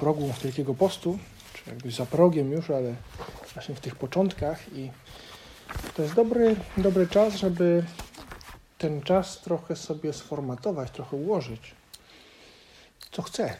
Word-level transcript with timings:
progu 0.00 0.32
Wielkiego 0.42 0.74
Postu, 0.74 1.18
czy 1.54 1.70
jakby 1.70 1.90
za 1.90 2.06
progiem 2.06 2.52
już, 2.52 2.70
ale 2.70 2.94
właśnie 3.54 3.74
w 3.74 3.80
tych 3.80 3.96
początkach. 3.96 4.72
I 4.74 4.90
to 5.96 6.02
jest 6.02 6.14
dobry, 6.14 6.56
dobry 6.76 7.06
czas, 7.06 7.34
żeby 7.34 7.84
ten 8.78 9.02
czas 9.02 9.40
trochę 9.40 9.76
sobie 9.76 10.12
sformatować, 10.12 10.90
trochę 10.90 11.16
ułożyć. 11.16 11.74
Co 13.12 13.22
chcę, 13.22 13.56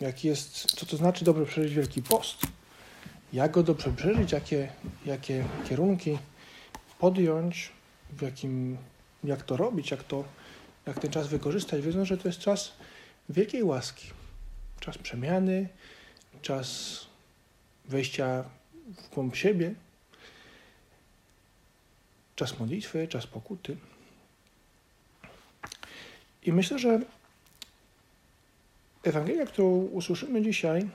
jak 0.00 0.24
jest, 0.24 0.52
co 0.52 0.86
to 0.86 0.96
znaczy 0.96 1.24
dobrze 1.24 1.46
przeżyć 1.46 1.74
Wielki 1.74 2.02
Post, 2.02 2.36
jak 3.32 3.50
go 3.50 3.62
dobrze 3.62 3.92
przeżyć, 3.92 4.32
jakie, 4.32 4.72
jakie 5.06 5.44
kierunki 5.68 6.18
podjąć, 6.98 7.72
w 8.10 8.22
jakim, 8.22 8.76
jak 9.24 9.42
to 9.42 9.56
robić, 9.56 9.90
jak, 9.90 10.04
to, 10.04 10.24
jak 10.86 10.98
ten 11.00 11.10
czas 11.10 11.28
wykorzystać, 11.28 11.82
wiedząc, 11.82 12.08
że 12.08 12.18
to 12.18 12.28
jest 12.28 12.38
czas 12.38 12.72
wielkiej 13.28 13.62
łaski, 13.62 14.19
czas 14.80 14.98
przemiany, 14.98 15.68
czas 16.42 17.00
wejścia 17.84 18.44
w 18.96 19.14
głąb 19.14 19.36
siebie, 19.36 19.74
czas 22.36 22.58
modlitwy, 22.58 23.08
czas 23.08 23.26
pokuty. 23.26 23.76
I 26.42 26.52
myślę, 26.52 26.78
że 26.78 27.00
Ewangelia, 29.02 29.46
którą 29.46 29.68
usłyszymy 29.68 30.42
dzisiaj, 30.42 30.88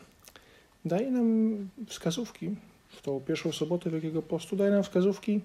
daje 0.86 1.12
nam 1.12 1.58
wskazówki, 1.88 2.56
w 2.90 3.02
tą 3.02 3.22
pierwszą 3.22 3.52
sobotę 3.52 3.90
Wielkiego 3.90 4.22
Postu, 4.22 4.56
daje 4.56 4.72
nam 4.72 4.84
wskazówki, 4.84 5.42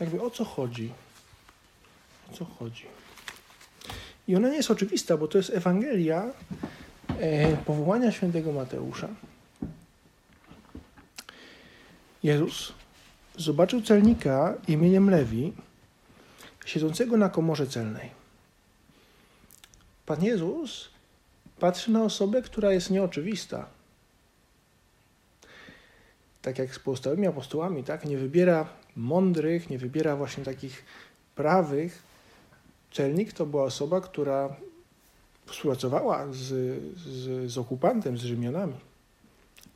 jakby 0.00 0.22
o 0.22 0.30
co 0.30 0.44
chodzi. 0.44 0.92
O 2.32 2.36
co 2.36 2.44
chodzi. 2.44 2.84
I 4.28 4.36
ona 4.36 4.48
nie 4.48 4.56
jest 4.56 4.70
oczywista, 4.70 5.16
bo 5.16 5.28
to 5.28 5.38
jest 5.38 5.50
Ewangelia 5.50 6.32
powołania 7.66 8.12
świętego 8.12 8.52
Mateusza. 8.52 9.08
Jezus 12.22 12.72
zobaczył 13.36 13.82
celnika 13.82 14.54
imieniem 14.68 15.10
Lewi, 15.10 15.52
siedzącego 16.64 17.16
na 17.16 17.28
komorze 17.28 17.66
celnej. 17.66 18.10
Pan 20.06 20.24
Jezus 20.24 20.88
patrzy 21.60 21.90
na 21.90 22.02
osobę, 22.02 22.42
która 22.42 22.72
jest 22.72 22.90
nieoczywista. 22.90 23.66
Tak 26.42 26.58
jak 26.58 26.74
z 26.74 26.78
pozostałymi 26.78 27.26
apostołami, 27.26 27.84
tak? 27.84 28.04
Nie 28.04 28.18
wybiera 28.18 28.68
mądrych, 28.96 29.70
nie 29.70 29.78
wybiera 29.78 30.16
właśnie 30.16 30.44
takich 30.44 30.84
prawych. 31.34 32.02
Celnik 32.92 33.32
to 33.32 33.46
była 33.46 33.64
osoba, 33.64 34.00
która 34.00 34.56
współpracowała 35.46 36.32
z, 36.32 36.38
z, 36.96 37.52
z 37.52 37.58
okupantem, 37.58 38.18
z 38.18 38.22
Rzymianami. 38.22 38.74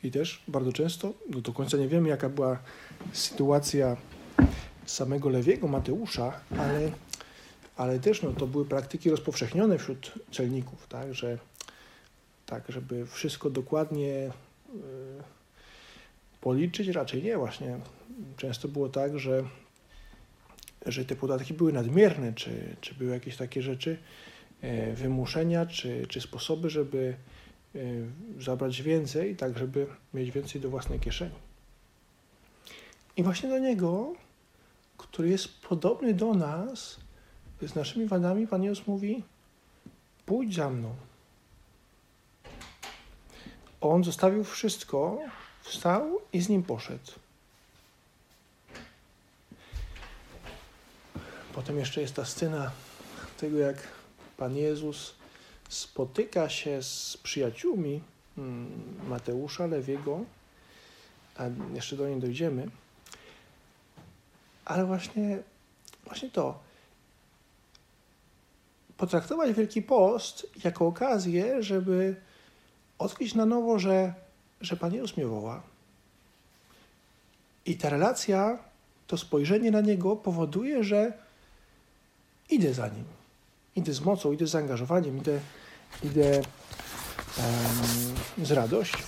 I 0.03 0.11
też 0.11 0.43
bardzo 0.49 0.73
często, 0.73 1.13
no 1.31 1.41
do 1.41 1.53
końca 1.53 1.77
nie 1.77 1.89
wiemy, 1.89 2.09
jaka 2.09 2.29
była 2.29 2.59
sytuacja 3.13 3.97
samego 4.87 5.29
Lewiego, 5.29 5.69
Mateusza, 5.69 6.41
ale, 6.59 6.91
ale 7.77 7.99
też 8.01 8.23
no, 8.23 8.33
to 8.33 8.47
były 8.47 8.65
praktyki 8.65 9.11
rozpowszechnione 9.11 9.79
wśród 9.79 10.13
celników, 10.33 10.87
tak, 10.89 11.15
że 11.15 11.39
tak, 12.47 12.65
żeby 12.69 13.07
wszystko 13.07 13.51
dokładnie 13.51 14.13
y, 14.15 14.31
policzyć, 16.41 16.89
raczej 16.89 17.23
nie. 17.23 17.37
Właśnie 17.37 17.79
często 18.37 18.69
było 18.69 18.89
tak, 18.89 19.19
że, 19.19 19.45
że 20.87 21.05
te 21.05 21.17
podatki 21.17 21.55
były 21.55 21.73
nadmierne, 21.73 22.33
czy, 22.33 22.77
czy 22.81 22.95
były 22.95 23.11
jakieś 23.11 23.37
takie 23.37 23.63
rzeczy, 23.63 23.99
wymuszenia, 24.95 25.67
czy, 25.67 26.07
czy 26.07 26.21
sposoby, 26.21 26.71
żeby 26.71 27.17
e, 27.75 27.79
zabrać 28.41 28.83
więcej, 28.83 29.37
tak 29.37 29.59
żeby 29.59 29.87
mieć 30.15 30.31
więcej 30.31 30.61
do 30.61 30.71
własnej 30.71 31.01
kieszeni. 31.01 31.35
I 33.17 33.23
właśnie 33.23 33.49
do 33.49 33.59
niego, 33.59 34.15
który 34.97 35.29
jest 35.29 35.49
podobny 35.61 36.15
do 36.15 36.35
nas, 36.35 36.97
z 37.63 37.75
naszymi 37.75 38.07
wadami, 38.07 38.47
Pan 38.47 38.63
Jezus 38.63 38.87
mówi: 38.87 39.23
Pójdź 40.27 40.55
za 40.55 40.71
mną. 40.71 40.95
On 43.81 44.05
zostawił 44.05 44.45
wszystko, 44.45 45.19
wstał 45.63 46.21
i 46.33 46.41
z 46.41 46.49
nim 46.49 46.63
poszedł. 46.63 47.13
Potem 51.55 51.79
jeszcze 51.79 52.01
jest 52.01 52.15
ta 52.15 52.25
scena 52.25 52.71
tego, 53.41 53.59
jak 53.59 53.98
Pan 54.39 54.57
Jezus 54.57 55.15
spotyka 55.69 56.49
się 56.49 56.83
z 56.83 57.17
przyjaciółmi 57.23 58.01
mm, 58.39 58.71
Mateusza, 59.09 59.67
Lewiego, 59.67 60.21
a 61.37 61.45
jeszcze 61.75 61.97
do 61.97 62.09
niej 62.09 62.21
dojdziemy. 62.21 62.69
Ale 64.65 64.87
właśnie, 64.87 65.39
właśnie 66.05 66.31
to. 66.31 66.59
Potraktować 68.97 69.53
Wielki 69.53 69.83
Post 69.83 70.47
jako 70.65 70.87
okazję, 70.87 71.63
żeby 71.63 72.17
odkryć 72.99 73.35
na 73.35 73.47
nowo, 73.47 73.79
że, 73.79 74.15
że 74.61 74.77
Pan 74.77 74.95
Jezus 74.95 75.17
mnie 75.17 75.27
woła. 75.27 75.63
I 77.67 77.77
ta 77.77 77.91
relacja, 77.91 78.59
to 79.07 79.17
spojrzenie 79.17 79.71
na 79.71 79.81
Niego 79.81 80.17
powoduje, 80.17 80.85
że 80.85 81.13
idę 82.51 82.75
za 82.75 82.89
Nim. 82.89 83.18
Idę 83.79 83.93
z 83.93 84.01
mocą, 84.01 84.33
idę 84.33 84.47
z 84.47 84.51
zaangażowaniem, 84.51 85.19
idę, 85.19 85.41
idę 86.03 86.43
um, 88.37 88.47
z 88.47 88.51
radością. 88.51 88.99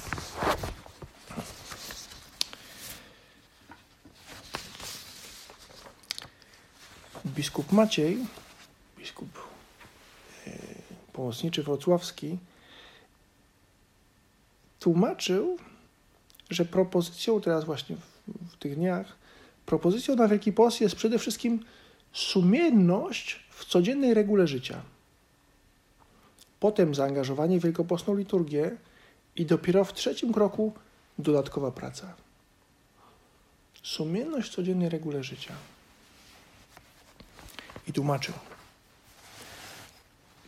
Biskup 7.25 7.73
Maciej, 7.73 8.19
biskup 8.99 9.29
e, 10.47 10.51
pomocniczy 11.13 11.63
wrocławski, 11.63 12.39
tłumaczył, 14.81 15.59
że 16.51 16.65
propozycją 16.65 17.41
teraz 17.41 17.65
właśnie 17.65 17.97
w, 17.97 18.53
w 18.53 18.57
tych 18.57 18.75
dniach, 18.75 19.17
propozycją 19.67 20.17
na 20.17 20.29
Wielki 20.29 20.53
Post 20.53 20.81
jest 20.81 20.97
przede 20.97 21.19
wszystkim 21.19 21.65
sumienność 22.13 23.50
w 23.61 23.65
codziennej 23.65 24.15
regule 24.15 24.47
życia. 24.47 24.83
Potem 26.61 26.95
zaangażowanie 26.95 27.61
w 27.61 27.63
wielkopostną 27.63 28.17
liturgię 28.17 28.77
i 29.37 29.47
dopiero 29.47 29.85
w 29.85 29.93
trzecim 29.93 30.33
kroku 30.33 30.73
dodatkowa 31.19 31.71
praca. 31.71 32.15
Sumienność 33.83 34.51
w 34.51 34.55
codziennej 34.55 34.89
regule 34.89 35.25
życia. 35.25 35.55
I 37.89 37.93
tłumaczył. 37.93 38.35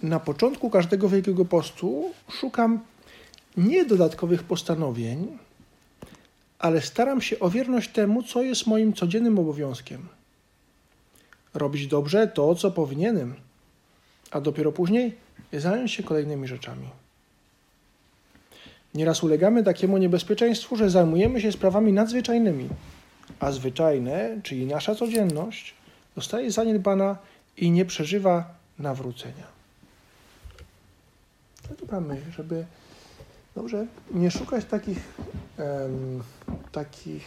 Na 0.03 0.21
początku 0.21 0.71
każdego 0.71 1.09
Wielkiego 1.09 1.45
Postu 1.45 2.13
szukam 2.31 2.81
nie 3.57 3.85
dodatkowych 3.85 4.43
postanowień, 4.43 5.39
ale 6.59 6.81
staram 6.81 7.21
się 7.21 7.39
o 7.39 7.51
wierność 7.51 7.93
temu, 7.93 8.23
co 8.23 8.43
jest 8.43 8.67
moim 8.67 8.93
codziennym 8.93 9.39
obowiązkiem. 9.39 10.09
Robić 11.55 11.87
dobrze 11.87 12.29
to, 12.29 12.55
co 12.55 12.71
powinienem, 12.71 13.35
a 14.31 14.41
dopiero 14.41 14.73
później 14.73 15.17
zająć 15.53 15.93
się 15.93 16.03
kolejnymi 16.03 16.49
rzeczami. 16.49 16.89
Nieraz 18.95 19.23
ulegamy 19.23 19.65
takiemu 19.65 19.99
niebezpieczeństwu, 19.99 20.77
że 20.77 20.91
zajmujemy 20.91 21.41
się 21.41 21.53
sprawami 21.53 21.93
nadzwyczajnymi, 21.93 22.69
a 23.41 23.53
zwyczajne, 23.53 24.41
czyli 24.43 24.67
nasza 24.67 24.95
codzienność, 24.95 25.75
zostaje 26.17 26.51
zaniedbana 26.51 27.17
i 27.57 27.71
nie 27.71 27.85
przeżywa 27.85 28.55
nawrócenia. 28.79 29.53
Myśl, 32.01 32.31
żeby 32.37 32.65
Dobrze, 33.55 33.87
nie 34.11 34.31
szukać 34.31 34.65
takich, 34.65 34.99
takich 36.73 37.25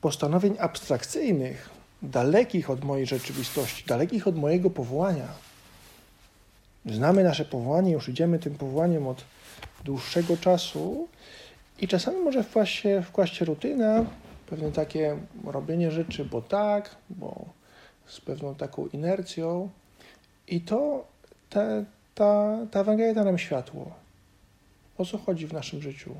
postanowień 0.00 0.56
abstrakcyjnych, 0.58 1.70
dalekich 2.02 2.70
od 2.70 2.84
mojej 2.84 3.06
rzeczywistości, 3.06 3.84
dalekich 3.86 4.26
od 4.26 4.36
mojego 4.36 4.70
powołania. 4.70 5.28
Znamy 6.86 7.24
nasze 7.24 7.44
powołanie, 7.44 7.92
już 7.92 8.08
idziemy 8.08 8.38
tym 8.38 8.54
powołaniem 8.54 9.06
od 9.06 9.24
dłuższego 9.84 10.36
czasu 10.36 11.08
i 11.80 11.88
czasami 11.88 12.18
może 12.18 12.44
wkłaść 12.44 12.80
się, 12.80 13.02
wkłaść 13.02 13.36
się 13.36 13.44
rutyna, 13.44 14.04
pewne 14.46 14.72
takie 14.72 15.16
robienie 15.44 15.90
rzeczy, 15.90 16.24
bo 16.24 16.42
tak, 16.42 16.96
bo 17.10 17.44
z 18.06 18.20
pewną 18.20 18.54
taką 18.54 18.86
inercją 18.86 19.68
i 20.48 20.60
to 20.60 21.04
ta, 21.50 21.64
ta, 22.14 22.58
ta 22.70 22.80
Ewangelia 22.80 23.14
da 23.14 23.24
nam 23.24 23.38
światło. 23.38 23.92
O 24.98 25.04
co 25.04 25.18
chodzi 25.18 25.46
w 25.46 25.52
naszym 25.52 25.82
życiu? 25.82 26.14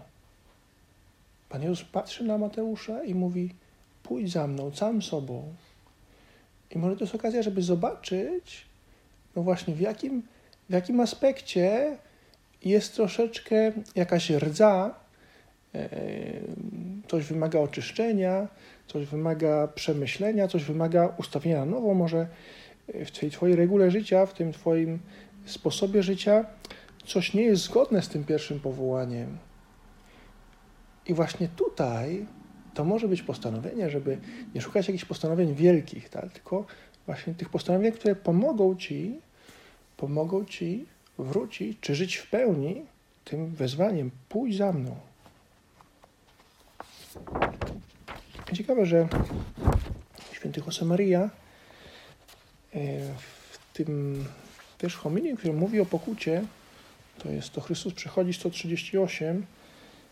Pan 1.49 1.63
Jezus 1.63 1.85
patrzy 1.85 2.25
na 2.25 2.39
Mateusza 2.39 3.05
i 3.05 3.15
mówi: 3.15 3.55
Pójdź 4.03 4.33
za 4.33 4.47
mną, 4.47 4.71
całym 4.71 5.03
sobą. 5.03 5.55
I 6.71 6.79
może 6.79 6.97
to 6.97 7.05
jest 7.05 7.15
okazja, 7.15 7.43
żeby 7.43 7.63
zobaczyć, 7.63 8.67
no 9.37 9.43
właśnie, 9.43 9.75
w 9.75 9.81
jakim, 9.81 10.23
w 10.69 10.73
jakim 10.73 11.01
aspekcie 11.01 11.97
jest 12.65 12.95
troszeczkę 12.95 13.73
jakaś 13.95 14.31
rdza, 14.31 14.95
e, 15.75 15.89
coś 17.09 17.25
wymaga 17.25 17.59
oczyszczenia, 17.59 18.49
coś 18.87 19.07
wymaga 19.07 19.69
przemyślenia, 19.69 20.49
coś 20.49 20.65
wymaga 20.65 21.15
ustawienia 21.19 21.59
na 21.59 21.67
nowo, 21.67 21.95
może 21.95 22.27
w 22.89 23.11
tej 23.11 23.31
Twojej 23.31 23.57
regule 23.57 23.91
życia, 23.91 24.27
w 24.27 24.35
tym 24.35 24.53
Twoim 24.53 24.99
sposobie 25.45 26.03
życia, 26.03 26.45
coś 27.07 27.35
nie 27.35 27.43
jest 27.43 27.63
zgodne 27.63 28.03
z 28.03 28.09
tym 28.09 28.25
pierwszym 28.25 28.61
powołaniem. 28.61 29.39
I 31.07 31.15
właśnie 31.15 31.49
tutaj 31.49 32.27
to 32.75 32.85
może 32.85 33.09
być 33.09 33.23
postanowienie, 33.23 33.91
żeby 33.91 34.19
nie 34.55 34.61
szukać 34.61 34.89
jakichś 34.89 35.05
postanowień 35.05 35.55
wielkich, 35.55 36.09
tak? 36.09 36.33
tylko 36.33 36.65
właśnie 37.07 37.35
tych 37.35 37.49
postanowień, 37.49 37.93
które 37.93 38.17
pomogą 38.17 38.77
Ci, 38.77 39.21
pomogą 39.97 40.45
Ci 40.45 40.87
wrócić, 41.19 41.79
czy 41.81 41.95
żyć 41.95 42.17
w 42.17 42.31
pełni 42.31 42.83
tym 43.25 43.55
wezwaniem, 43.55 44.11
pójdź 44.29 44.57
za 44.57 44.73
mną. 44.73 44.97
Ciekawe, 48.53 48.87
że 48.87 49.09
święty 50.33 50.63
Josemaria 50.67 51.21
e, 51.21 51.31
w 53.51 53.59
tym 53.73 54.25
też 54.79 54.97
homilii, 54.97 55.37
który 55.37 55.53
mówi 55.53 55.81
o 55.81 55.87
pokucie, 55.87 56.45
to 57.19 57.31
jest 57.31 57.51
to 57.51 57.61
Chrystus 57.61 57.95
przychodzi 57.95 58.33
138, 58.33 59.47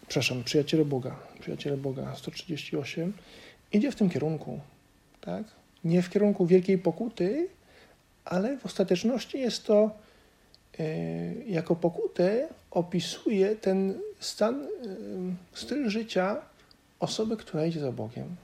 przepraszam, 0.09 0.45
przyjaciele 0.45 0.85
Boga, 0.85 1.17
przyjaciele 1.41 1.77
Boga 1.77 2.15
138, 2.17 3.13
idzie 3.73 3.93
w 3.93 3.97
tym 3.97 4.11
kierunku, 4.11 4.61
tak? 5.21 5.45
Nie 5.85 6.03
w 6.03 6.11
kierunku 6.11 6.47
wielkiej 6.47 6.79
pokuty, 6.79 7.49
ale 8.25 8.59
w 8.59 8.67
ostateczności 8.67 9.41
jest 9.41 9.67
to 9.67 9.91
e, 10.79 10.85
jako 11.35 11.77
pokutę 11.77 12.49
opisuje 12.71 13.57
ten 13.57 13.99
stan, 14.21 14.63
e, 14.63 14.67
styl 15.53 15.89
życia 15.89 16.37
osoby, 17.01 17.37
która 17.37 17.67
idzie 17.67 17.81
za 17.81 17.93
Bogiem. 17.93 18.37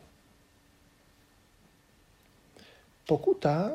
Pokuta 3.06 3.70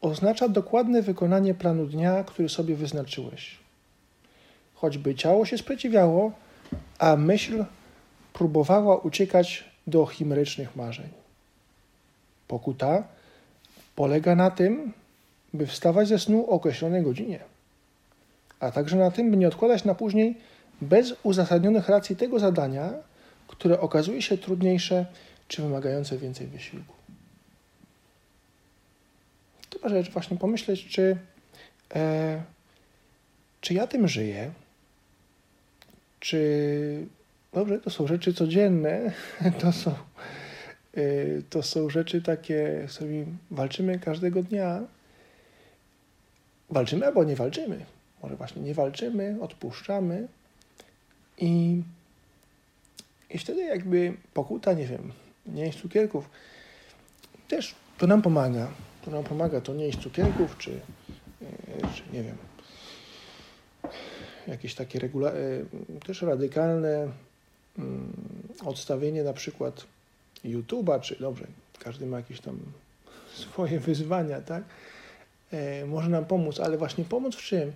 oznacza 0.00 0.48
dokładne 0.48 1.02
wykonanie 1.02 1.54
planu 1.54 1.86
dnia, 1.86 2.24
który 2.24 2.48
sobie 2.48 2.74
wyznaczyłeś. 2.74 3.58
Choćby 4.74 5.14
ciało 5.14 5.46
się 5.46 5.58
sprzeciwiało, 5.58 6.32
a 7.00 7.16
myśl 7.16 7.64
próbowała 8.32 8.96
uciekać 8.96 9.64
do 9.86 10.06
chimerycznych 10.06 10.76
marzeń. 10.76 11.08
Pokuta 12.48 13.04
polega 13.96 14.34
na 14.34 14.50
tym, 14.50 14.92
by 15.54 15.66
wstawać 15.66 16.08
ze 16.08 16.18
snu 16.18 16.44
o 16.44 16.48
określonej 16.48 17.02
godzinie, 17.02 17.40
a 18.60 18.70
także 18.70 18.96
na 18.96 19.10
tym, 19.10 19.30
by 19.30 19.36
nie 19.36 19.48
odkładać 19.48 19.84
na 19.84 19.94
później 19.94 20.36
bez 20.80 21.14
uzasadnionych 21.22 21.88
racji 21.88 22.16
tego 22.16 22.38
zadania, 22.38 22.92
które 23.48 23.80
okazuje 23.80 24.22
się 24.22 24.38
trudniejsze 24.38 25.06
czy 25.48 25.62
wymagające 25.62 26.18
więcej 26.18 26.46
wysiłku. 26.46 26.94
Chyba 29.72 29.88
rzecz 29.88 30.10
właśnie 30.10 30.36
pomyśleć, 30.36 30.86
czy, 30.88 31.16
e, 31.94 32.42
czy 33.60 33.74
ja 33.74 33.86
tym 33.86 34.08
żyję, 34.08 34.50
czy 36.20 37.06
dobrze, 37.52 37.80
to 37.80 37.90
są 37.90 38.06
rzeczy 38.06 38.34
codzienne, 38.34 39.12
to 39.60 39.72
są, 39.72 39.90
e, 40.94 41.02
to 41.50 41.62
są 41.62 41.90
rzeczy 41.90 42.22
takie, 42.22 42.86
z 42.88 42.94
którymi 42.94 43.26
walczymy 43.50 43.98
każdego 43.98 44.42
dnia. 44.42 44.80
Walczymy 46.70 47.06
albo 47.06 47.24
nie 47.24 47.36
walczymy. 47.36 47.84
Może 48.22 48.36
właśnie 48.36 48.62
nie 48.62 48.74
walczymy, 48.74 49.36
odpuszczamy 49.40 50.28
i, 51.38 51.82
i 53.30 53.38
wtedy 53.38 53.62
jakby 53.62 54.12
pokuta, 54.34 54.72
nie 54.72 54.86
wiem, 54.86 55.12
nie 55.46 55.72
cukierków, 55.72 56.30
też 57.48 57.74
to 57.98 58.06
nam 58.06 58.22
pomaga 58.22 58.68
to 59.04 59.10
nam 59.10 59.24
pomaga 59.24 59.60
to 59.60 59.74
nie 59.74 59.84
jeść 59.84 59.98
cukierków, 59.98 60.58
czy, 60.58 60.70
e, 60.70 61.94
czy 61.94 62.02
nie 62.12 62.22
wiem, 62.22 62.36
jakieś 64.46 64.74
takie 64.74 64.98
regula- 64.98 65.32
e, 65.32 66.00
też 66.06 66.22
radykalne 66.22 67.08
mm, 67.78 68.12
odstawienie 68.64 69.22
na 69.22 69.32
przykład 69.32 69.86
YouTube'a, 70.44 71.00
czy 71.00 71.16
dobrze, 71.20 71.46
każdy 71.78 72.06
ma 72.06 72.16
jakieś 72.16 72.40
tam 72.40 72.58
swoje 73.42 73.80
wyzwania, 73.80 74.40
tak? 74.40 74.64
E, 75.52 75.86
może 75.86 76.08
nam 76.08 76.24
pomóc, 76.24 76.60
ale 76.60 76.78
właśnie 76.78 77.04
pomóc 77.04 77.36
w 77.36 77.42
czym? 77.42 77.72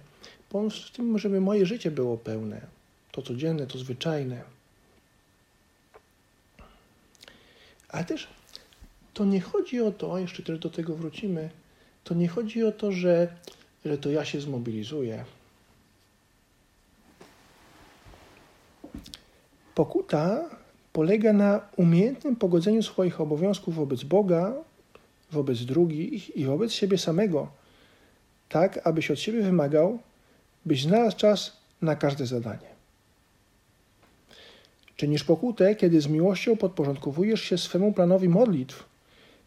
Pomóc 0.48 0.74
w 0.74 0.90
tym, 0.90 1.18
żeby 1.18 1.40
moje 1.40 1.66
życie 1.66 1.90
było 1.90 2.16
pełne, 2.16 2.60
to 3.12 3.22
codzienne, 3.22 3.66
to 3.66 3.78
zwyczajne. 3.78 4.42
Ale 7.88 8.04
też 8.04 8.28
to 9.14 9.24
nie 9.24 9.40
chodzi 9.40 9.80
o 9.80 9.92
to, 9.92 10.18
jeszcze 10.18 10.42
też 10.42 10.58
do 10.58 10.70
tego 10.70 10.96
wrócimy, 10.96 11.50
to 12.04 12.14
nie 12.14 12.28
chodzi 12.28 12.64
o 12.64 12.72
to, 12.72 12.92
że, 12.92 13.28
że 13.84 13.98
to 13.98 14.10
ja 14.10 14.24
się 14.24 14.40
zmobilizuję. 14.40 15.24
Pokuta 19.74 20.50
polega 20.92 21.32
na 21.32 21.60
umiejętnym 21.76 22.36
pogodzeniu 22.36 22.82
swoich 22.82 23.20
obowiązków 23.20 23.74
wobec 23.74 24.02
Boga, 24.02 24.52
wobec 25.32 25.64
drugich 25.64 26.36
i 26.36 26.44
wobec 26.44 26.72
siebie 26.72 26.98
samego, 26.98 27.48
tak 28.48 28.86
abyś 28.86 29.10
od 29.10 29.18
siebie 29.20 29.42
wymagał, 29.42 29.98
byś 30.66 30.82
znalazł 30.82 31.16
czas 31.16 31.56
na 31.82 31.96
każde 31.96 32.26
zadanie. 32.26 32.74
Czynisz 34.96 35.24
pokutę, 35.24 35.74
kiedy 35.74 36.00
z 36.00 36.06
miłością 36.06 36.56
podporządkowujesz 36.56 37.42
się 37.42 37.58
swemu 37.58 37.92
planowi 37.92 38.28
modlitw, 38.28 38.84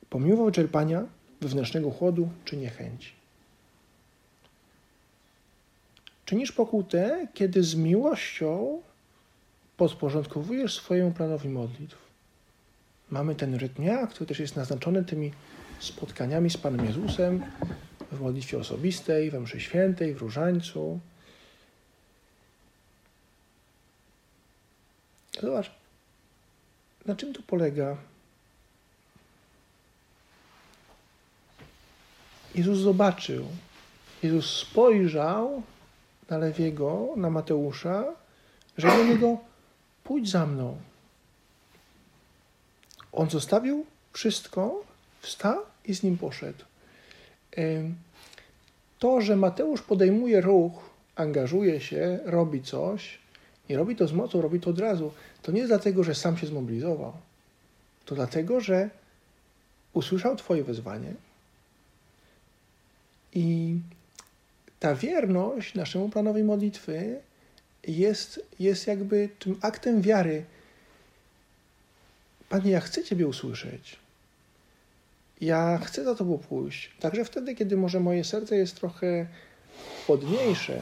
pomimo 0.10 0.46
wyczerpania, 0.46 1.06
wewnętrznego 1.42 1.92
chłodu 1.92 2.30
czy 2.46 2.58
niechęci. 2.58 3.12
Czynisz 6.26 6.52
pokutę, 6.52 7.28
kiedy 7.34 7.64
z 7.64 7.76
miłością 7.76 8.82
podporządkowujesz 9.78 10.76
swojemu 10.76 11.12
planowi 11.12 11.50
modlitw. 11.50 11.98
Mamy 13.10 13.36
ten 13.36 13.56
rytm 13.56 13.84
który 14.10 14.26
też 14.26 14.40
jest 14.40 14.56
naznaczony 14.56 15.06
tymi 15.06 15.32
spotkaniami 15.80 16.50
z 16.50 16.58
Panem 16.58 16.86
Jezusem 16.86 17.44
w 18.12 18.22
modlitwie 18.22 18.58
osobistej, 18.58 19.32
we 19.32 19.40
mszy 19.40 19.60
świętej, 19.60 20.14
w 20.14 20.18
różańcu. 20.18 21.00
Zobacz, 25.42 25.72
na 27.06 27.16
czym 27.16 27.34
tu 27.34 27.44
polega 27.44 27.98
Jezus 32.56 32.78
zobaczył. 32.80 33.48
Jezus 34.24 34.58
spojrzał 34.58 35.64
na 36.30 36.38
Lewiego, 36.38 37.10
na 37.16 37.30
Mateusza, 37.30 38.06
że 38.78 38.88
do 38.88 39.04
niego 39.04 39.38
pójdź 40.08 40.30
za 40.30 40.46
mną. 40.46 40.78
On 43.12 43.30
zostawił 43.30 43.86
wszystko, 44.14 44.84
wstał 45.22 45.60
i 45.86 45.96
z 45.96 46.04
nim 46.04 46.18
poszedł. 46.18 46.64
To, 49.00 49.22
że 49.22 49.36
Mateusz 49.36 49.82
podejmuje 49.82 50.42
ruch, 50.42 50.90
angażuje 51.16 51.82
się, 51.82 52.20
robi 52.26 52.62
coś, 52.64 53.20
nie 53.70 53.78
robi 53.78 53.96
to 53.96 54.08
z 54.08 54.14
mocą, 54.14 54.42
robi 54.42 54.60
to 54.60 54.70
od 54.70 54.80
razu, 54.80 55.12
to 55.42 55.52
nie 55.52 55.68
dlatego, 55.68 56.04
że 56.04 56.16
sam 56.16 56.38
się 56.38 56.48
zmobilizował. 56.48 57.14
To 58.06 58.16
dlatego, 58.16 58.62
że 58.62 58.90
usłyszał 59.94 60.36
Twoje 60.36 60.64
wezwanie, 60.64 61.14
i 63.34 63.80
ta 64.80 64.96
wierność 64.96 65.76
naszemu 65.76 66.10
planowi 66.10 66.44
modlitwy 66.44 67.20
jest, 67.88 68.46
jest 68.60 68.88
jakby 68.88 69.30
tym 69.40 69.60
aktem 69.62 70.02
wiary. 70.02 70.46
Panie, 72.50 72.72
ja 72.72 72.80
chcę 72.80 73.04
Ciebie 73.04 73.28
usłyszeć. 73.28 74.00
ja 75.42 75.78
chcę 75.78 76.04
za 76.04 76.16
Tobą 76.16 76.38
pójść. 76.38 76.92
Także 77.00 77.26
wtedy, 77.26 77.56
kiedy 77.56 77.78
może 77.78 78.00
moje 78.00 78.24
serce 78.24 78.56
jest 78.58 78.76
trochę 78.76 79.28
chłodniejsze, 80.06 80.82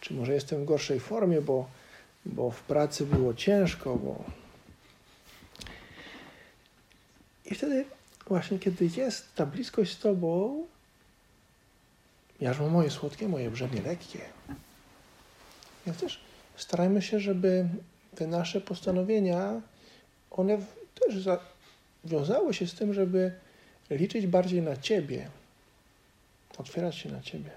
czy 0.00 0.14
może 0.14 0.34
jestem 0.34 0.62
w 0.62 0.64
gorszej 0.64 1.00
formie, 1.00 1.40
bo, 1.40 1.68
bo 2.26 2.50
w 2.50 2.62
pracy 2.62 3.06
było 3.06 3.34
ciężko, 3.34 3.96
bo... 3.96 4.24
I 7.44 7.54
wtedy 7.54 7.84
właśnie, 8.28 8.58
kiedy 8.58 8.90
jest 8.96 9.34
ta 9.34 9.46
bliskość 9.46 9.92
z 9.92 9.98
Tobą, 9.98 10.66
jarzmo 12.40 12.68
moje 12.68 12.90
słodkie, 12.90 13.28
moje 13.28 13.50
brzemię 13.50 13.82
lekkie. 13.82 14.18
Więc 15.86 15.98
też 15.98 16.20
starajmy 16.56 17.02
się, 17.02 17.20
żeby 17.20 17.68
te 18.14 18.26
nasze 18.26 18.60
postanowienia, 18.60 19.60
one 20.30 20.58
też 20.94 21.28
wiązały 22.04 22.54
się 22.54 22.66
z 22.66 22.74
tym, 22.74 22.94
żeby 22.94 23.32
liczyć 23.90 24.26
bardziej 24.26 24.62
na 24.62 24.76
Ciebie, 24.76 25.30
otwierać 26.58 26.94
się 26.94 27.08
na 27.08 27.22
Ciebie. 27.22 27.50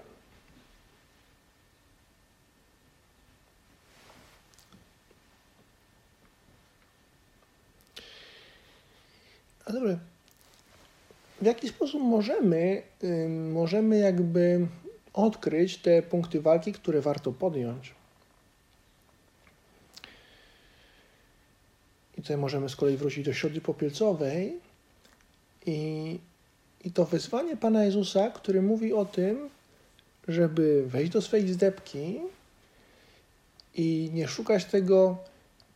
A 9.64 9.72
dobrze, 9.72 9.98
w 11.42 11.44
jaki 11.44 11.68
sposób 11.68 12.02
możemy, 12.02 12.82
możemy 13.52 13.98
jakby 13.98 14.66
odkryć 15.12 15.78
te 15.78 16.02
punkty 16.02 16.40
walki, 16.40 16.72
które 16.72 17.00
warto 17.00 17.32
podjąć? 17.32 17.94
Tutaj 22.24 22.36
możemy 22.36 22.68
z 22.68 22.76
kolei 22.76 22.96
wrócić 22.96 23.24
do 23.24 23.32
środy 23.32 23.60
popielcowej 23.60 24.58
i, 25.66 26.18
i 26.84 26.90
to 26.90 27.04
wezwanie 27.04 27.56
Pana 27.56 27.84
Jezusa, 27.84 28.30
który 28.30 28.62
mówi 28.62 28.92
o 28.92 29.04
tym, 29.04 29.50
żeby 30.28 30.84
wejść 30.86 31.12
do 31.12 31.22
swej 31.22 31.48
zdebki 31.48 32.20
i 33.74 34.10
nie 34.14 34.28
szukać 34.28 34.64
tego 34.64 35.18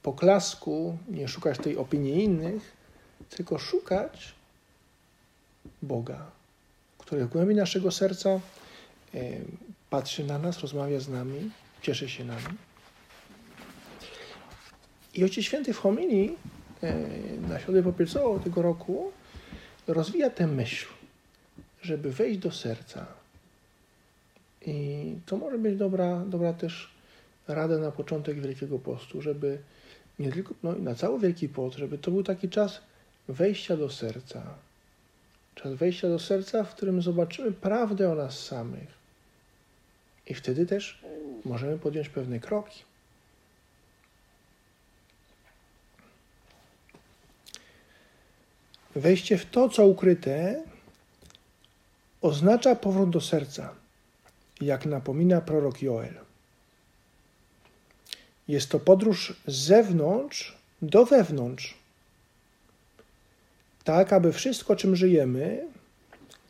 poklasku, 0.02 0.98
nie 1.08 1.28
szukać 1.28 1.58
tej 1.58 1.76
opinii 1.76 2.24
innych, 2.24 2.72
tylko 3.30 3.58
szukać 3.58 4.34
Boga, 5.82 6.30
który 6.98 7.24
w 7.24 7.28
głębi 7.28 7.54
naszego 7.54 7.90
serca 7.90 8.30
e, 8.30 8.40
patrzy 9.90 10.24
na 10.24 10.38
nas, 10.38 10.58
rozmawia 10.58 11.00
z 11.00 11.08
nami, 11.08 11.50
cieszy 11.82 12.08
się 12.08 12.24
nami. 12.24 12.67
I 15.18 15.24
Ojciec 15.24 15.44
Święty 15.44 15.72
w 15.72 15.78
homilii 15.78 16.36
e, 16.82 16.94
na 17.48 17.60
środę 17.60 17.82
popielcową 17.82 18.40
tego 18.40 18.62
roku 18.62 19.12
rozwija 19.86 20.30
tę 20.30 20.46
myśl, 20.46 20.86
żeby 21.82 22.12
wejść 22.12 22.38
do 22.38 22.50
serca. 22.50 23.06
I 24.66 25.14
to 25.26 25.36
może 25.36 25.58
być 25.58 25.76
dobra, 25.76 26.24
dobra 26.26 26.52
też 26.52 26.90
rada 27.48 27.78
na 27.78 27.92
początek 27.92 28.40
Wielkiego 28.40 28.78
Postu, 28.78 29.22
żeby 29.22 29.58
nie 30.18 30.32
tylko 30.32 30.54
no, 30.62 30.72
na 30.72 30.94
cały 30.94 31.20
Wielki 31.20 31.48
Post, 31.48 31.78
żeby 31.78 31.98
to 31.98 32.10
był 32.10 32.22
taki 32.22 32.48
czas 32.48 32.80
wejścia 33.28 33.76
do 33.76 33.90
serca. 33.90 34.54
Czas 35.54 35.74
wejścia 35.74 36.08
do 36.08 36.18
serca, 36.18 36.64
w 36.64 36.74
którym 36.74 37.02
zobaczymy 37.02 37.52
prawdę 37.52 38.12
o 38.12 38.14
nas 38.14 38.44
samych. 38.44 38.88
I 40.26 40.34
wtedy 40.34 40.66
też 40.66 41.02
możemy 41.44 41.78
podjąć 41.78 42.08
pewne 42.08 42.40
kroki. 42.40 42.88
Wejście 48.98 49.38
w 49.38 49.46
to, 49.46 49.68
co 49.68 49.86
ukryte, 49.86 50.62
oznacza 52.20 52.74
powrót 52.74 53.10
do 53.10 53.20
serca, 53.20 53.74
jak 54.60 54.86
napomina 54.86 55.40
prorok 55.40 55.82
Joel. 55.82 56.14
Jest 58.48 58.68
to 58.68 58.80
podróż 58.80 59.36
z 59.46 59.54
zewnątrz 59.54 60.58
do 60.82 61.04
wewnątrz, 61.04 61.74
tak 63.84 64.12
aby 64.12 64.32
wszystko, 64.32 64.76
czym 64.76 64.96
żyjemy, 64.96 65.66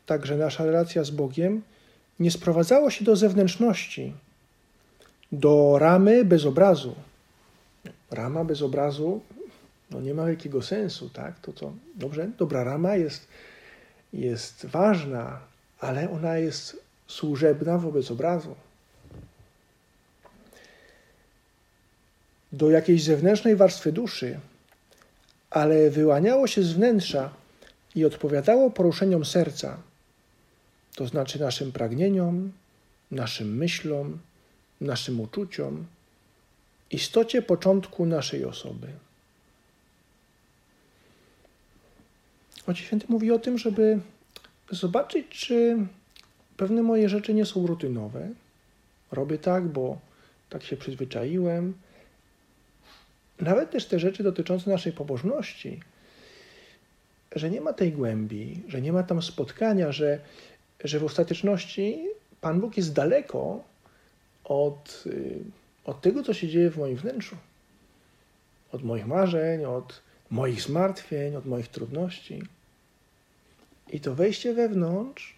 także 0.07 0.37
nasza 0.37 0.65
relacja 0.65 1.05
z 1.05 1.11
Bogiem, 1.11 1.63
nie 2.21 2.31
sprowadzało 2.31 2.91
się 2.91 3.05
do 3.05 3.17
zewnętrzności, 3.17 4.13
do 5.33 5.79
ramy 5.79 6.25
bez 6.25 6.45
obrazu. 6.45 6.95
Rama 8.11 8.45
bez 8.45 8.63
obrazu 8.63 9.21
no 9.91 10.01
nie 10.01 10.15
ma 10.15 10.27
wielkiego 10.27 10.63
sensu, 10.63 11.11
tak? 11.11 11.41
To 11.41 11.53
co, 11.53 11.73
dobrze, 11.95 12.31
dobra 12.39 12.65
rama 12.65 12.97
jest, 12.97 13.29
jest 14.13 14.67
ważna, 14.67 15.41
ale 15.81 16.11
ona 16.11 16.39
jest 16.39 16.77
służebna 17.07 17.79
wobec 17.79 18.11
obrazu. 18.11 18.55
Do 22.53 22.71
jakiejś 22.71 23.03
zewnętrznej 23.03 23.57
warstwy 23.57 23.93
duszy, 23.93 24.41
ale 25.51 25.91
wyłaniało 25.91 26.47
się 26.47 26.63
z 26.63 26.73
wnętrza 26.73 27.31
i 27.95 28.05
odpowiadało 28.05 28.71
poruszeniom 28.71 29.25
serca, 29.25 29.79
to 30.95 31.07
znaczy 31.07 31.41
naszym 31.41 31.73
pragnieniom, 31.73 32.53
naszym 33.11 33.57
myślom, 33.57 34.19
naszym 34.81 35.21
uczuciom, 35.21 35.87
istocie 36.91 37.43
początku 37.43 38.07
naszej 38.07 38.45
osoby. 38.45 38.89
Ojciec 42.69 42.87
Święty 42.87 43.07
mówi 43.09 43.33
o 43.33 43.39
tym, 43.39 43.59
żeby 43.59 44.01
zobaczyć, 44.71 45.27
czy 45.29 45.77
pewne 46.57 46.83
moje 46.83 47.09
rzeczy 47.09 47.35
nie 47.35 47.47
są 47.47 47.67
rutynowe. 47.67 48.29
Robię 49.13 49.39
tak, 49.39 49.69
bo 49.69 49.99
tak 50.51 50.63
się 50.63 50.77
przyzwyczaiłem. 50.77 51.75
Nawet 53.41 53.71
też 53.71 53.87
te 53.87 53.99
rzeczy 53.99 54.23
dotyczące 54.23 54.71
naszej 54.71 54.93
pobożności, 54.93 55.81
że 57.37 57.51
nie 57.51 57.61
ma 57.61 57.73
tej 57.73 57.93
głębi, 57.93 58.63
że 58.69 58.83
nie 58.83 58.93
ma 58.93 59.03
tam 59.03 59.23
spotkania, 59.23 59.93
że, 59.93 60.21
że 60.85 60.99
w 60.99 61.05
ostateczności 61.05 62.07
Pan 62.41 62.61
Bóg 62.61 62.77
jest 62.77 62.93
daleko 62.93 63.65
od, 64.45 65.05
y, 65.07 65.41
od 65.85 66.01
tego, 66.01 66.23
co 66.23 66.35
się 66.35 66.49
dzieje 66.49 66.71
w 66.71 66.79
moim 66.79 66.97
wnętrzu. 66.97 67.37
Od 68.73 68.83
moich 68.83 69.07
marzeń, 69.07 69.65
od 69.65 70.03
moich 70.31 70.63
zmartwień, 70.63 71.37
od 71.37 71.47
moich 71.47 71.69
trudności. 71.69 72.43
I 73.93 74.01
to 74.01 74.15
wejście 74.15 74.55
wewnątrz, 74.55 75.37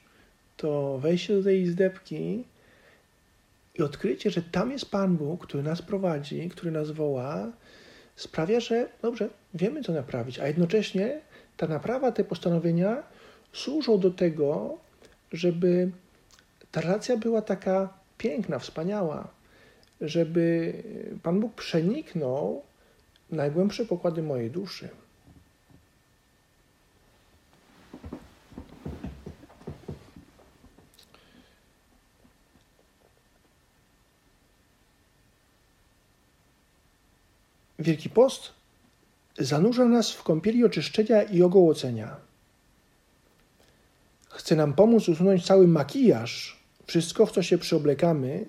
to 0.56 0.98
wejście 0.98 1.36
do 1.36 1.42
tej 1.42 1.60
izdebki 1.60 2.44
i 3.78 3.82
odkrycie, 3.82 4.30
że 4.30 4.42
tam 4.42 4.70
jest 4.70 4.90
Pan 4.90 5.16
Bóg, 5.16 5.46
który 5.46 5.62
nas 5.62 5.82
prowadzi, 5.82 6.48
który 6.48 6.70
nas 6.70 6.90
woła, 6.90 7.52
sprawia, 8.16 8.60
że 8.60 8.88
dobrze, 9.02 9.28
wiemy 9.54 9.82
co 9.82 9.92
naprawić, 9.92 10.38
a 10.38 10.46
jednocześnie 10.46 11.20
ta 11.56 11.66
naprawa, 11.66 12.12
te 12.12 12.24
postanowienia 12.24 13.02
służą 13.52 13.98
do 13.98 14.10
tego, 14.10 14.78
żeby 15.32 15.90
ta 16.70 16.80
relacja 16.80 17.16
była 17.16 17.42
taka 17.42 17.92
piękna, 18.18 18.58
wspaniała, 18.58 19.28
żeby 20.00 20.72
Pan 21.22 21.40
Bóg 21.40 21.54
przeniknął 21.54 22.62
najgłębsze 23.30 23.84
pokłady 23.84 24.22
mojej 24.22 24.50
duszy. 24.50 24.88
Wielki 37.80 38.10
Post 38.10 38.52
zanurza 39.38 39.84
nas 39.84 40.12
w 40.12 40.22
kąpieli 40.22 40.64
oczyszczenia 40.64 41.22
i 41.22 41.42
ogołocenia. 41.42 42.16
Chce 44.28 44.56
nam 44.56 44.72
pomóc 44.72 45.08
usunąć 45.08 45.46
cały 45.46 45.66
makijaż, 45.66 46.60
wszystko, 46.86 47.26
w 47.26 47.32
co 47.32 47.42
się 47.42 47.58
przyoblekamy, 47.58 48.46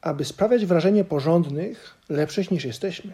aby 0.00 0.24
sprawiać 0.24 0.66
wrażenie 0.66 1.04
porządnych, 1.04 1.94
lepszych 2.08 2.50
niż 2.50 2.64
jesteśmy. 2.64 3.12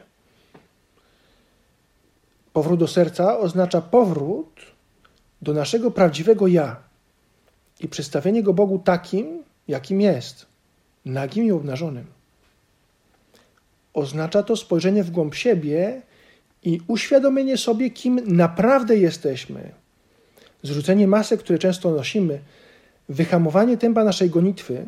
Powrót 2.53 2.81
do 2.81 2.89
serca 2.89 3.39
oznacza 3.39 3.81
powrót 3.81 4.61
do 5.43 5.53
naszego 5.53 5.91
prawdziwego 5.91 6.47
ja 6.47 6.77
i 7.81 7.89
przedstawienie 7.89 8.43
go 8.43 8.53
Bogu 8.55 8.79
takim, 8.79 9.43
jakim 9.69 10.01
jest, 10.01 10.47
nagim 11.05 11.45
i 11.45 11.53
obnażonym. 11.53 12.22
Oznacza 13.95 14.43
to 14.43 14.57
spojrzenie 14.57 15.05
w 15.05 15.11
głąb 15.11 15.35
siebie 15.35 16.03
i 16.63 16.81
uświadomienie 16.87 17.57
sobie, 17.57 17.91
kim 17.91 18.21
naprawdę 18.27 18.97
jesteśmy. 18.97 19.73
Zrzucenie 20.63 21.07
masek, 21.07 21.41
które 21.41 21.59
często 21.59 21.91
nosimy, 21.91 22.41
wyhamowanie 23.09 23.77
tempa 23.77 24.05
naszej 24.05 24.31
gonitwy, 24.31 24.87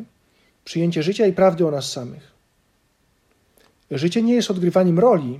przyjęcie 0.65 1.03
życia 1.03 1.27
i 1.27 1.33
prawdy 1.33 1.67
o 1.67 1.71
nas 1.71 1.91
samych. 1.91 2.31
Życie 3.91 4.21
nie 4.21 4.33
jest 4.33 4.51
odgrywaniem 4.51 4.99
roli, 4.99 5.39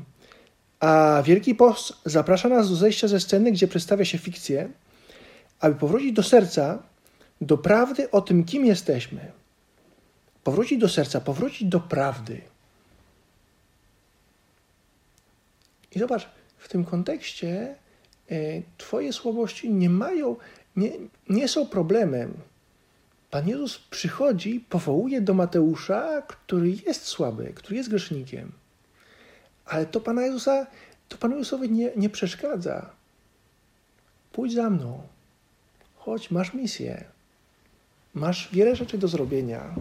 a 0.80 1.24
Wielki 1.26 1.56
Post 1.56 1.94
zaprasza 2.06 2.50
nas 2.50 2.70
do 2.70 2.76
zejścia 2.76 3.08
ze 3.08 3.20
sceny, 3.20 3.52
gdzie 3.52 3.68
przedstawia 3.68 4.06
się 4.06 4.18
fikcję, 4.18 4.70
aby 5.60 5.76
powrócić 5.76 6.14
do 6.14 6.24
serca, 6.24 6.84
do 7.42 7.58
prawdy 7.58 8.12
o 8.12 8.22
tym, 8.22 8.44
kim 8.44 8.66
jesteśmy. 8.66 9.32
Powrócić 10.44 10.80
do 10.80 10.90
serca, 10.90 11.22
powrócić 11.22 11.68
do 11.68 11.80
prawdy. 11.80 12.42
I 15.96 16.00
zobacz, 16.00 16.30
w 16.58 16.70
tym 16.70 16.86
kontekście 16.86 17.76
e, 18.32 18.36
Twoje 18.78 19.14
słabości 19.14 19.70
nie 19.70 19.90
mają, 19.90 20.36
nie, 20.76 20.92
nie 21.30 21.48
są 21.48 21.68
problemem. 21.68 22.34
Pan 23.32 23.48
Jezus 23.48 23.78
przychodzi, 23.78 24.66
powołuje 24.70 25.22
do 25.22 25.34
Mateusza, 25.34 26.22
który 26.22 26.70
jest 26.70 27.06
słaby, 27.06 27.54
który 27.56 27.76
jest 27.76 27.90
grzesznikiem. 27.90 28.52
Ale 29.66 29.86
to 29.86 30.02
Pana 30.02 30.22
Jezusa, 30.22 30.68
to 31.10 31.18
Panu 31.18 31.38
Jezusowi 31.38 31.72
nie, 31.72 31.92
nie 31.96 32.10
przeszkadza. 32.10 32.90
Pójdź 34.32 34.54
za 34.54 34.70
mną. 34.70 35.02
Chodź, 35.96 36.32
masz 36.32 36.54
misję. 36.54 37.04
Masz 38.14 38.50
wiele 38.54 38.76
rzeczy 38.76 38.98
do 38.98 39.08
zrobienia. 39.08 39.76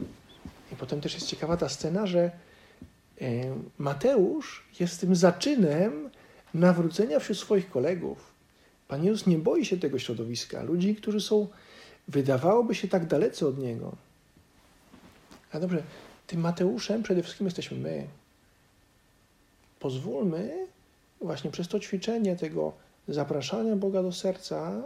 I 0.72 0.76
potem 0.76 1.00
też 1.00 1.14
jest 1.14 1.26
ciekawa 1.26 1.56
ta 1.56 1.68
scena, 1.68 2.06
że 2.06 2.30
Mateusz 3.78 4.64
jest 4.80 5.00
tym 5.00 5.16
zaczynem 5.16 6.10
nawrócenia 6.54 7.18
wśród 7.18 7.38
swoich 7.38 7.70
kolegów. 7.70 8.34
Pan 8.88 9.04
Jezus 9.04 9.26
nie 9.26 9.38
boi 9.38 9.64
się 9.64 9.76
tego 9.76 9.98
środowiska, 9.98 10.62
ludzi, 10.62 10.96
którzy 10.96 11.20
są, 11.20 11.48
wydawałoby 12.08 12.74
się, 12.74 12.88
tak 12.88 13.06
dalece 13.06 13.46
od 13.46 13.58
Niego. 13.58 13.92
A 15.52 15.60
dobrze, 15.60 15.82
tym 16.26 16.40
Mateuszem 16.40 17.02
przede 17.02 17.22
wszystkim 17.22 17.46
jesteśmy 17.46 17.78
my. 17.78 18.06
Pozwólmy 19.80 20.66
właśnie 21.20 21.50
przez 21.50 21.68
to 21.68 21.80
ćwiczenie 21.80 22.36
tego 22.36 22.72
zapraszania 23.08 23.76
Boga 23.76 24.02
do 24.02 24.12
serca, 24.12 24.82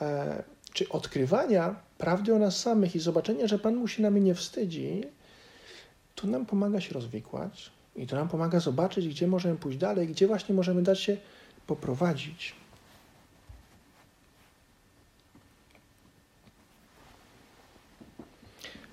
e, 0.00 0.42
czy 0.72 0.88
odkrywania 0.88 1.76
prawdy 1.98 2.34
o 2.34 2.38
nas 2.38 2.60
samych 2.60 2.96
i 2.96 3.00
zobaczenia, 3.00 3.46
że 3.46 3.58
Pan 3.58 3.76
mu 3.76 3.88
się 3.88 4.02
nami 4.02 4.20
nie 4.20 4.34
wstydzi, 4.34 5.02
to 6.14 6.26
nam 6.26 6.46
pomaga 6.46 6.80
się 6.80 6.94
rozwikłać 6.94 7.70
i 7.96 8.06
to 8.06 8.16
nam 8.16 8.28
pomaga 8.28 8.60
zobaczyć, 8.60 9.08
gdzie 9.08 9.26
możemy 9.26 9.56
pójść 9.56 9.78
dalej, 9.78 10.08
gdzie 10.08 10.26
właśnie 10.26 10.54
możemy 10.54 10.82
dać 10.82 11.00
się 11.00 11.16
poprowadzić. 11.66 12.54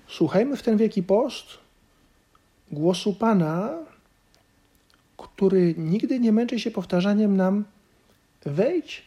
Słuchajmy 0.08 0.56
w 0.56 0.62
ten 0.62 0.76
wielki 0.76 1.02
post 1.02 1.46
głosu 2.70 3.14
Pana, 3.14 3.78
który 5.16 5.74
nigdy 5.78 6.20
nie 6.20 6.32
męczy 6.32 6.60
się 6.60 6.70
powtarzaniem 6.70 7.36
nam: 7.36 7.64
wejdź 8.44 9.02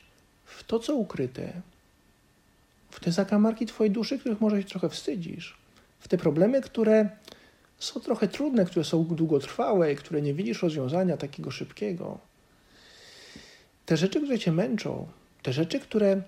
w 0.46 0.64
to, 0.64 0.80
co 0.80 0.96
ukryte, 0.96 1.62
w 2.90 3.00
te 3.00 3.12
zakamarki 3.12 3.66
Twojej 3.66 3.92
duszy, 3.92 4.20
których 4.20 4.42
może 4.42 4.62
się 4.62 4.68
trochę 4.68 4.90
wstydzisz, 4.90 5.58
w 6.00 6.08
te 6.08 6.18
problemy, 6.18 6.62
które 6.62 7.10
są 7.80 8.00
trochę 8.00 8.28
trudne, 8.28 8.66
które 8.66 8.86
są 8.86 9.04
długotrwałe 9.04 9.94
i 9.94 9.96
które 9.96 10.22
nie 10.22 10.34
widzisz 10.34 10.64
rozwiązania 10.64 11.18
takiego 11.18 11.52
szybkiego. 11.52 12.18
Te 13.86 13.98
rzeczy, 13.98 14.22
które 14.22 14.40
Cię 14.40 14.52
męczą, 14.52 15.08
te 15.44 15.54
rzeczy, 15.54 15.80
które 15.80 16.12
e, 16.12 16.22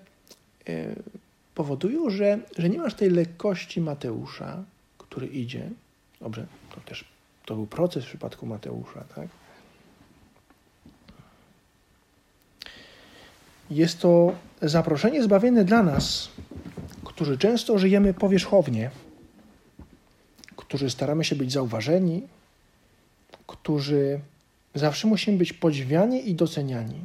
powodują, 1.54 2.10
że, 2.10 2.38
że 2.58 2.68
nie 2.68 2.78
masz 2.78 2.94
tej 2.94 3.10
lekkości 3.10 3.80
Mateusza, 3.80 4.64
który 4.98 5.26
idzie. 5.26 5.70
Dobrze, 6.20 6.46
to 6.74 6.80
też 6.80 7.04
to 7.46 7.54
był 7.54 7.66
proces 7.66 8.04
w 8.04 8.08
przypadku 8.08 8.46
Mateusza, 8.46 9.04
tak? 9.14 9.28
Jest 13.70 14.00
to 14.00 14.34
zaproszenie 14.62 15.22
zbawienne 15.22 15.64
dla 15.64 15.82
nas, 15.82 16.28
którzy 17.04 17.38
często 17.38 17.78
żyjemy 17.78 18.14
powierzchownie, 18.14 18.90
którzy 20.68 20.90
staramy 20.90 21.24
się 21.24 21.36
być 21.36 21.52
zauważeni, 21.52 22.22
którzy 23.46 24.20
zawsze 24.74 25.08
musimy 25.08 25.38
być 25.38 25.52
podziwiani 25.52 26.30
i 26.30 26.34
doceniani. 26.34 27.04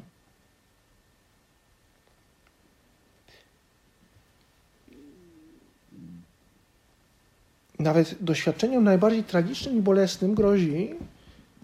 Nawet 7.79 8.23
doświadczeniom 8.23 8.83
najbardziej 8.83 9.23
tragicznym 9.23 9.77
i 9.77 9.81
bolesnym 9.81 10.35
grozi, 10.35 10.95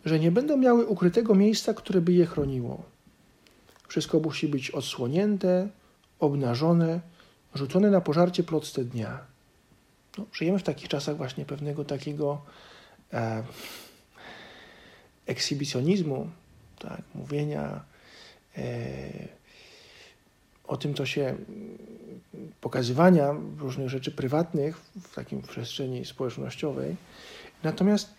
że 0.05 0.19
nie 0.19 0.31
będą 0.31 0.57
miały 0.57 0.85
ukrytego 0.85 1.35
miejsca, 1.35 1.73
które 1.73 2.01
by 2.01 2.13
je 2.13 2.25
chroniło. 2.25 2.83
Wszystko 3.88 4.19
musi 4.19 4.47
być 4.47 4.71
odsłonięte, 4.71 5.69
obnażone, 6.19 6.99
rzucone 7.55 7.89
na 7.89 8.01
pożarcie 8.01 8.43
plotce 8.43 8.85
dnia. 8.85 9.28
No, 10.17 10.26
żyjemy 10.34 10.60
w 10.60 10.63
takich 10.63 10.88
czasach 10.88 11.17
właśnie 11.17 11.45
pewnego 11.45 11.86
takiego 11.86 12.41
e, 13.13 13.43
ekshibicjonizmu, 15.26 16.30
tak, 16.80 17.02
mówienia 17.15 17.84
e, 18.58 18.63
o 20.67 20.78
tym, 20.78 20.93
co 20.93 21.06
się 21.06 21.36
pokazywania 22.62 23.36
różnych 23.58 23.89
rzeczy 23.89 24.12
prywatnych 24.12 24.78
w 25.02 25.15
takim 25.15 25.41
przestrzeni 25.41 26.06
społecznościowej. 26.06 26.95
Natomiast 27.63 28.10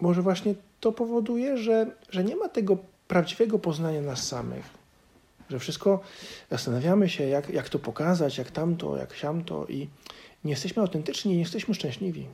może 0.00 0.22
właśnie 0.22 0.54
to 0.80 0.92
powoduje, 0.92 1.58
że, 1.58 1.86
że 2.10 2.24
nie 2.24 2.36
ma 2.36 2.48
tego 2.48 2.78
prawdziwego 3.08 3.58
poznania 3.58 4.02
nas 4.02 4.26
samych 4.26 4.78
że 5.50 5.58
wszystko 5.58 6.00
zastanawiamy 6.50 7.08
się, 7.08 7.24
jak, 7.24 7.50
jak 7.50 7.68
to 7.68 7.78
pokazać, 7.78 8.38
jak 8.38 8.50
tamto, 8.50 8.96
jak 8.96 9.14
siamto 9.14 9.66
i 9.66 9.88
nie 10.44 10.50
jesteśmy 10.50 10.82
autentyczni, 10.82 11.32
nie 11.32 11.38
jesteśmy 11.38 11.74
szczęśliwi. 11.74 12.26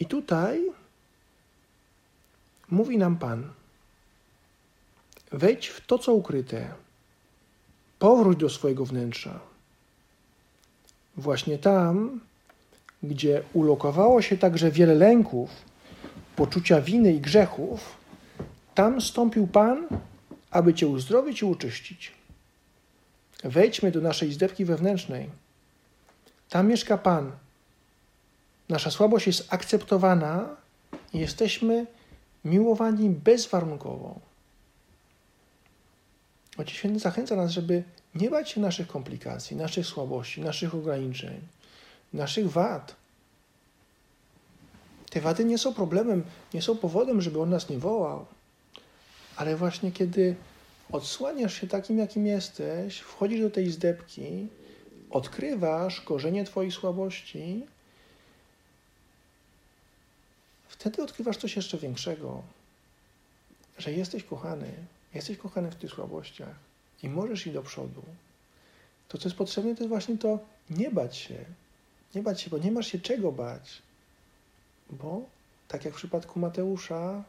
I 0.00 0.06
tutaj 0.06 0.60
mówi 2.70 2.98
nam 2.98 3.16
Pan, 3.16 3.52
wejdź 5.32 5.66
w 5.66 5.86
to, 5.86 5.98
co 5.98 6.14
ukryte, 6.14 6.74
powróć 7.98 8.38
do 8.38 8.50
swojego 8.50 8.84
wnętrza. 8.84 9.40
Właśnie 11.16 11.58
tam, 11.58 12.20
gdzie 13.02 13.42
ulokowało 13.52 14.22
się 14.22 14.38
także 14.38 14.70
wiele 14.70 14.94
lęków, 14.94 15.50
poczucia 16.36 16.80
winy 16.80 17.12
i 17.12 17.20
grzechów, 17.20 17.96
tam 18.74 19.00
stąpił 19.00 19.46
Pan 19.46 19.86
aby 20.54 20.74
Cię 20.74 20.86
uzdrowić 20.86 21.42
i 21.42 21.44
uczyścić. 21.44 22.12
Wejdźmy 23.44 23.90
do 23.90 24.00
naszej 24.00 24.28
izdebki 24.28 24.64
wewnętrznej. 24.64 25.30
Tam 26.48 26.68
mieszka 26.68 26.98
Pan. 26.98 27.32
Nasza 28.68 28.90
słabość 28.90 29.26
jest 29.26 29.54
akceptowana 29.54 30.56
i 31.12 31.18
jesteśmy 31.18 31.86
miłowani 32.44 33.10
bezwarunkowo. 33.10 34.20
Ojciec 36.58 36.74
Święty 36.74 36.98
zachęca 36.98 37.36
nas, 37.36 37.50
żeby 37.50 37.82
nie 38.14 38.30
bać 38.30 38.50
się 38.50 38.60
naszych 38.60 38.86
komplikacji, 38.86 39.56
naszych 39.56 39.86
słabości, 39.86 40.40
naszych 40.40 40.74
ograniczeń, 40.74 41.40
naszych 42.12 42.50
wad. 42.50 42.96
Te 45.10 45.20
wady 45.20 45.44
nie 45.44 45.58
są 45.58 45.74
problemem, 45.74 46.24
nie 46.54 46.62
są 46.62 46.76
powodem, 46.76 47.20
żeby 47.20 47.40
on 47.40 47.50
nas 47.50 47.68
nie 47.68 47.78
wołał. 47.78 48.26
Ale 49.36 49.56
właśnie 49.56 49.92
kiedy 49.92 50.34
odsłaniasz 50.92 51.60
się 51.60 51.66
takim, 51.66 51.98
jakim 51.98 52.26
jesteś, 52.26 52.98
wchodzisz 52.98 53.40
do 53.40 53.50
tej 53.50 53.70
zdebki, 53.70 54.48
odkrywasz 55.10 56.00
korzenie 56.00 56.44
Twoich 56.44 56.74
słabości, 56.74 57.66
wtedy 60.68 61.02
odkrywasz 61.02 61.36
coś 61.36 61.56
jeszcze 61.56 61.78
większego, 61.78 62.42
że 63.78 63.92
jesteś 63.92 64.24
kochany, 64.24 64.72
jesteś 65.14 65.38
kochany 65.38 65.70
w 65.70 65.74
tych 65.74 65.90
słabościach 65.90 66.56
i 67.02 67.08
możesz 67.08 67.46
iść 67.46 67.54
do 67.54 67.62
przodu. 67.62 68.02
To, 69.08 69.18
co 69.18 69.28
jest 69.28 69.38
potrzebne, 69.38 69.74
to 69.74 69.80
jest 69.80 69.88
właśnie 69.88 70.18
to 70.18 70.38
nie 70.70 70.90
bać 70.90 71.16
się. 71.16 71.44
Nie 72.14 72.22
bać 72.22 72.40
się, 72.40 72.50
bo 72.50 72.58
nie 72.58 72.72
masz 72.72 72.86
się 72.86 72.98
czego 72.98 73.32
bać. 73.32 73.82
Bo, 74.90 75.22
tak 75.68 75.84
jak 75.84 75.94
w 75.94 75.96
przypadku 75.96 76.40
Mateusza, 76.40 77.24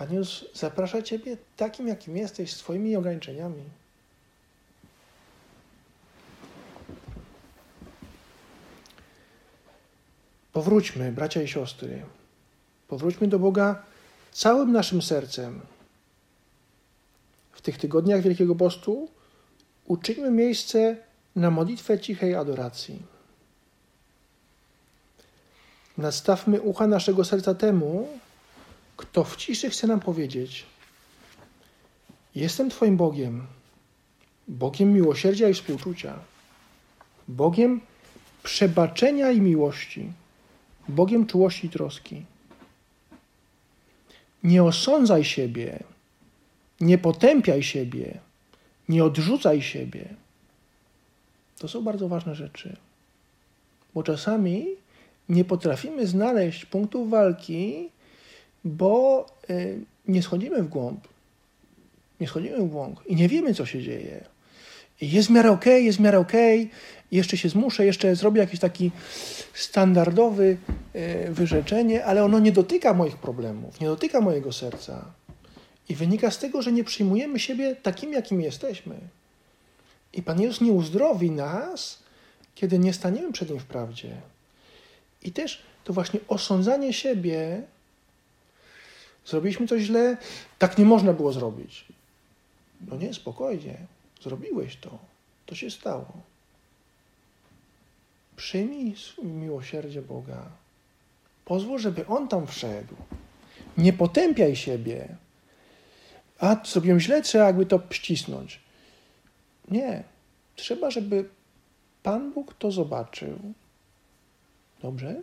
Pan 0.00 0.12
Jezus 0.12 0.44
zaprasza 0.54 1.02
Ciebie 1.02 1.36
takim, 1.56 1.88
jakim 1.88 2.16
jesteś, 2.16 2.52
swoimi 2.52 2.96
ograniczeniami. 2.96 3.62
Powróćmy, 10.52 11.12
bracia 11.12 11.42
i 11.42 11.48
siostry, 11.48 12.02
powróćmy 12.88 13.28
do 13.28 13.38
Boga 13.38 13.82
całym 14.32 14.72
naszym 14.72 15.02
sercem. 15.02 15.60
W 17.52 17.60
tych 17.60 17.78
tygodniach 17.78 18.22
Wielkiego 18.22 18.54
Postu 18.54 19.08
uczyńmy 19.86 20.30
miejsce 20.30 20.96
na 21.36 21.50
modlitwę 21.50 21.98
cichej 21.98 22.34
adoracji. 22.34 23.02
Nastawmy 25.98 26.60
ucha 26.60 26.86
naszego 26.86 27.24
serca 27.24 27.54
temu, 27.54 28.08
kto 29.00 29.24
w 29.24 29.36
ciszy 29.36 29.70
chce 29.70 29.86
nam 29.86 30.00
powiedzieć: 30.00 30.66
jestem 32.34 32.70
Twoim 32.70 32.96
Bogiem, 32.96 33.46
Bogiem 34.48 34.92
miłosierdzia 34.92 35.48
i 35.48 35.54
współczucia, 35.54 36.18
Bogiem 37.28 37.80
przebaczenia 38.42 39.30
i 39.30 39.40
miłości, 39.40 40.12
Bogiem 40.88 41.26
czułości 41.26 41.66
i 41.66 41.70
troski. 41.70 42.24
Nie 44.42 44.64
osądzaj 44.64 45.24
siebie, 45.24 45.84
nie 46.80 46.98
potępiaj 46.98 47.62
siebie, 47.62 48.20
nie 48.88 49.04
odrzucaj 49.04 49.62
siebie. 49.62 50.14
To 51.58 51.68
są 51.68 51.82
bardzo 51.82 52.08
ważne 52.08 52.34
rzeczy, 52.34 52.76
bo 53.94 54.02
czasami 54.02 54.66
nie 55.28 55.44
potrafimy 55.44 56.06
znaleźć 56.06 56.64
punktów 56.64 57.10
walki, 57.10 57.88
bo 58.64 59.26
y, 59.50 59.80
nie 60.08 60.22
schodzimy 60.22 60.62
w 60.62 60.68
głąb. 60.68 61.08
Nie 62.20 62.28
schodzimy 62.28 62.58
w 62.58 62.68
głąb 62.68 63.00
i 63.06 63.16
nie 63.16 63.28
wiemy, 63.28 63.54
co 63.54 63.66
się 63.66 63.82
dzieje. 63.82 64.24
Jest 65.00 65.28
w 65.28 65.30
miarę 65.30 65.50
okej, 65.50 65.72
okay, 65.72 65.82
jest 65.82 65.98
w 65.98 66.00
miarę 66.00 66.18
okej, 66.18 66.60
okay, 66.60 66.76
jeszcze 67.12 67.36
się 67.36 67.48
zmuszę, 67.48 67.86
jeszcze 67.86 68.16
zrobię 68.16 68.40
jakiś 68.40 68.60
taki 68.60 68.90
standardowy 69.54 70.56
y, 70.96 71.30
wyrzeczenie, 71.30 72.04
ale 72.04 72.24
ono 72.24 72.38
nie 72.38 72.52
dotyka 72.52 72.94
moich 72.94 73.16
problemów, 73.16 73.80
nie 73.80 73.86
dotyka 73.86 74.20
mojego 74.20 74.52
serca. 74.52 75.04
I 75.88 75.94
wynika 75.94 76.30
z 76.30 76.38
tego, 76.38 76.62
że 76.62 76.72
nie 76.72 76.84
przyjmujemy 76.84 77.38
siebie 77.38 77.76
takim, 77.76 78.12
jakim 78.12 78.40
jesteśmy. 78.40 78.94
I 80.12 80.22
Pan 80.22 80.40
Jezus 80.40 80.60
nie 80.60 80.72
uzdrowi 80.72 81.30
nas, 81.30 81.98
kiedy 82.54 82.78
nie 82.78 82.92
staniemy 82.92 83.32
przed 83.32 83.50
Nim 83.50 83.58
w 83.58 83.64
prawdzie. 83.64 84.16
I 85.22 85.32
też 85.32 85.62
to 85.84 85.92
właśnie 85.92 86.20
osądzanie 86.28 86.92
siebie, 86.92 87.62
zrobiliśmy 89.30 89.66
coś 89.66 89.82
źle, 89.82 90.16
tak 90.58 90.78
nie 90.78 90.84
można 90.84 91.12
było 91.12 91.32
zrobić. 91.32 91.84
No 92.80 92.96
nie, 92.96 93.14
spokojnie, 93.14 93.76
zrobiłeś 94.22 94.76
to, 94.76 94.98
to 95.46 95.54
się 95.54 95.70
stało. 95.70 96.12
Przyjmij 98.36 98.94
miłosierdzie 99.22 100.02
Boga. 100.02 100.46
Pozwól, 101.44 101.78
żeby 101.78 102.06
On 102.06 102.28
tam 102.28 102.46
wszedł. 102.46 102.94
Nie 103.78 103.92
potępiaj 103.92 104.56
siebie. 104.56 105.16
A 106.38 106.56
zrobiłem 106.64 107.00
źle, 107.00 107.22
trzeba 107.22 107.46
jakby 107.46 107.66
to 107.66 107.80
ścisnąć. 107.90 108.60
Nie. 109.68 110.02
Trzeba, 110.56 110.90
żeby 110.90 111.28
Pan 112.02 112.32
Bóg 112.32 112.54
to 112.54 112.70
zobaczył. 112.70 113.38
Dobrze? 114.82 115.22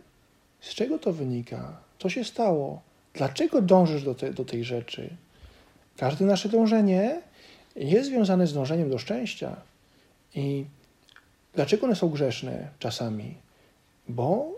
Z 0.60 0.74
czego 0.74 0.98
to 0.98 1.12
wynika? 1.12 1.80
Co 1.98 2.08
się 2.08 2.24
stało? 2.24 2.87
Dlaczego 3.14 3.62
dążysz 3.62 4.04
do, 4.04 4.14
te, 4.14 4.32
do 4.32 4.44
tej 4.44 4.64
rzeczy? 4.64 5.10
Każde 5.96 6.24
nasze 6.24 6.48
dążenie 6.48 7.20
jest 7.76 8.08
związane 8.08 8.46
z 8.46 8.54
dążeniem 8.54 8.90
do 8.90 8.98
szczęścia. 8.98 9.56
I 10.34 10.64
dlaczego 11.54 11.86
one 11.86 11.96
są 11.96 12.08
grzeszne 12.08 12.68
czasami? 12.78 13.34
Bo 14.08 14.52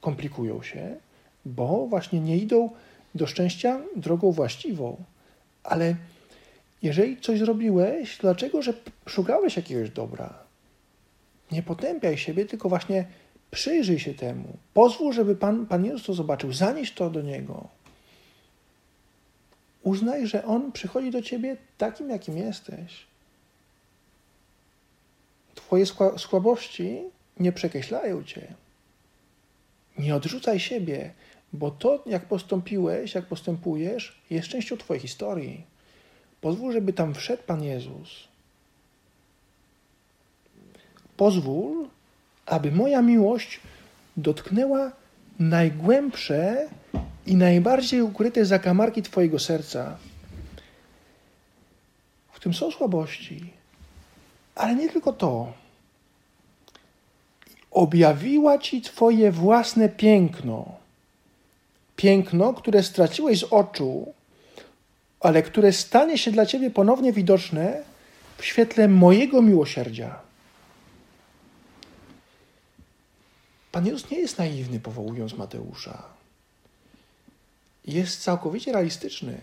komplikują 0.00 0.62
się, 0.62 0.96
bo 1.44 1.86
właśnie 1.86 2.20
nie 2.20 2.36
idą 2.36 2.70
do 3.14 3.26
szczęścia 3.26 3.80
drogą 3.96 4.32
właściwą. 4.32 4.96
Ale 5.62 5.94
jeżeli 6.82 7.20
coś 7.20 7.38
zrobiłeś, 7.38 8.18
dlaczego, 8.18 8.62
że 8.62 8.74
szukałeś 9.06 9.56
jakiegoś 9.56 9.90
dobra? 9.90 10.34
Nie 11.52 11.62
potępiaj 11.62 12.18
siebie, 12.18 12.46
tylko 12.46 12.68
właśnie 12.68 13.04
przyjrzyj 13.50 13.98
się 13.98 14.14
temu. 14.14 14.48
Pozwól, 14.74 15.12
żeby 15.12 15.36
Pan, 15.36 15.66
Pan 15.66 15.84
Jezus 15.84 16.06
to 16.06 16.14
zobaczył. 16.14 16.52
Zanieś 16.52 16.92
to 16.92 17.10
do 17.10 17.22
Niego. 17.22 17.68
Uznaj, 19.82 20.26
że 20.26 20.44
On 20.44 20.72
przychodzi 20.72 21.10
do 21.10 21.22
Ciebie 21.22 21.56
takim, 21.78 22.10
jakim 22.10 22.38
jesteś. 22.38 23.06
Twoje 25.54 25.86
słabości 26.16 27.02
nie 27.40 27.52
przekreślają 27.52 28.24
Cię. 28.24 28.54
Nie 29.98 30.14
odrzucaj 30.16 30.60
siebie, 30.60 31.12
bo 31.52 31.70
to, 31.70 32.02
jak 32.06 32.24
postąpiłeś, 32.24 33.14
jak 33.14 33.26
postępujesz, 33.26 34.20
jest 34.30 34.48
częścią 34.48 34.76
Twojej 34.76 35.00
historii. 35.00 35.64
Pozwól, 36.40 36.72
żeby 36.72 36.92
tam 36.92 37.14
wszedł 37.14 37.42
Pan 37.42 37.62
Jezus. 37.62 38.28
Pozwól, 41.16 41.88
aby 42.46 42.72
moja 42.72 43.02
miłość 43.02 43.60
dotknęła 44.16 44.92
najgłębsze 45.38 46.68
i 47.26 47.36
najbardziej 47.36 48.02
ukryte 48.02 48.44
zakamarki 48.44 49.02
Twojego 49.02 49.38
serca. 49.38 49.96
W 52.32 52.40
tym 52.40 52.54
są 52.54 52.70
słabości, 52.70 53.52
ale 54.54 54.74
nie 54.74 54.88
tylko 54.88 55.12
to. 55.12 55.52
Objawiła 57.70 58.58
Ci 58.58 58.82
Twoje 58.82 59.32
własne 59.32 59.88
piękno. 59.88 60.72
Piękno, 61.96 62.54
które 62.54 62.82
straciłeś 62.82 63.38
z 63.38 63.44
oczu, 63.44 64.12
ale 65.20 65.42
które 65.42 65.72
stanie 65.72 66.18
się 66.18 66.30
dla 66.30 66.46
Ciebie 66.46 66.70
ponownie 66.70 67.12
widoczne 67.12 67.82
w 68.38 68.44
świetle 68.44 68.88
mojego 68.88 69.42
miłosierdzia. 69.42 70.20
Pan 73.72 73.86
Jezus 73.86 74.10
nie 74.10 74.18
jest 74.18 74.38
naiwny, 74.38 74.80
powołując 74.80 75.34
Mateusza. 75.34 76.19
Jest 77.86 78.22
całkowicie 78.22 78.72
realistyczny. 78.72 79.38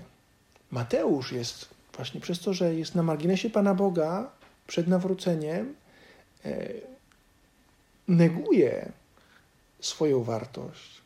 Mateusz 0.72 1.32
jest 1.32 1.70
właśnie 1.96 2.22
przez 2.22 2.40
to, 2.40 2.54
że 2.54 2.76
jest 2.76 2.96
na 2.96 3.04
marginesie 3.04 3.50
Pana 3.50 3.74
Boga 3.74 4.32
przed 4.68 4.88
nawróceniem, 4.88 5.76
e, 6.46 6.68
neguje 8.08 8.92
swoją 9.80 10.24
wartość. 10.24 11.02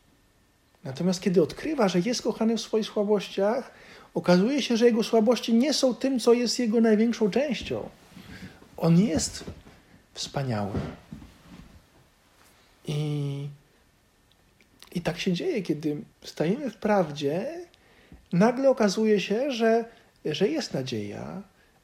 Natomiast 0.84 1.22
kiedy 1.22 1.44
odkrywa, 1.44 1.88
że 1.88 2.00
jest 2.00 2.22
kochany 2.22 2.58
w 2.58 2.62
swoich 2.62 2.86
słabościach, 2.86 3.72
okazuje 4.14 4.62
się, 4.62 4.78
że 4.78 4.86
jego 4.86 5.04
słabości 5.04 5.54
nie 5.54 5.74
są 5.74 5.96
tym, 5.96 6.20
co 6.20 6.34
jest 6.34 6.60
jego 6.60 6.82
największą 6.82 7.32
częścią. 7.32 7.90
On 8.78 9.00
jest 9.00 9.44
wspaniały. 10.14 10.72
I, 12.88 13.48
I 14.92 15.02
tak 15.02 15.20
się 15.20 15.34
dzieje, 15.34 15.62
kiedy 15.62 15.98
stajemy 16.24 16.70
w 16.70 16.78
prawdzie, 16.78 17.66
nagle 18.34 18.70
okazuje 18.70 19.20
się, 19.20 19.52
że, 19.52 19.86
że 20.26 20.48
jest 20.48 20.74
nadzieja, 20.74 21.42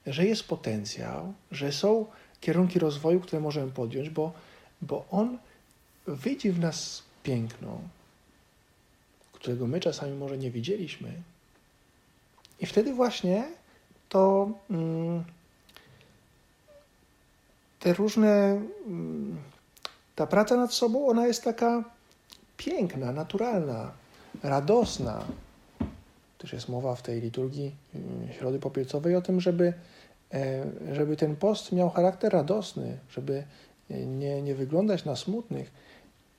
że 0.07 0.25
jest 0.25 0.43
potencjał, 0.43 1.33
że 1.51 1.71
są 1.71 2.05
kierunki 2.41 2.79
rozwoju, 2.79 3.19
które 3.19 3.39
możemy 3.41 3.71
podjąć, 3.71 4.09
bo, 4.09 4.33
bo 4.81 5.05
On 5.11 5.37
widzi 6.07 6.51
w 6.51 6.59
nas 6.59 7.03
piękno, 7.23 7.81
którego 9.33 9.67
my 9.67 9.79
czasami 9.79 10.13
może 10.13 10.37
nie 10.37 10.51
widzieliśmy. 10.51 11.11
I 12.59 12.65
wtedy 12.65 12.93
właśnie 12.93 13.43
to 14.09 14.51
mm, 14.69 15.23
te 17.79 17.93
różne 17.93 18.61
mm, 18.87 19.37
ta 20.15 20.27
praca 20.27 20.55
nad 20.55 20.73
sobą, 20.73 21.07
ona 21.07 21.27
jest 21.27 21.43
taka 21.43 21.83
piękna, 22.57 23.11
naturalna, 23.11 23.91
radosna. 24.43 25.25
Też 26.37 26.53
jest 26.53 26.69
mowa 26.69 26.95
w 26.95 27.01
tej 27.01 27.21
liturgii 27.21 27.75
mm, 27.95 28.33
Środy 28.33 28.59
Popielcowej 28.59 29.15
o 29.15 29.21
tym, 29.21 29.41
żeby, 29.41 29.73
e, 30.33 30.65
żeby 30.93 31.17
ten 31.17 31.35
post 31.35 31.71
miał 31.71 31.89
charakter 31.89 32.33
radosny, 32.33 32.97
żeby 33.09 33.43
nie, 33.89 34.41
nie 34.41 34.55
wyglądać 34.55 35.05
na 35.05 35.15
smutnych. 35.15 35.71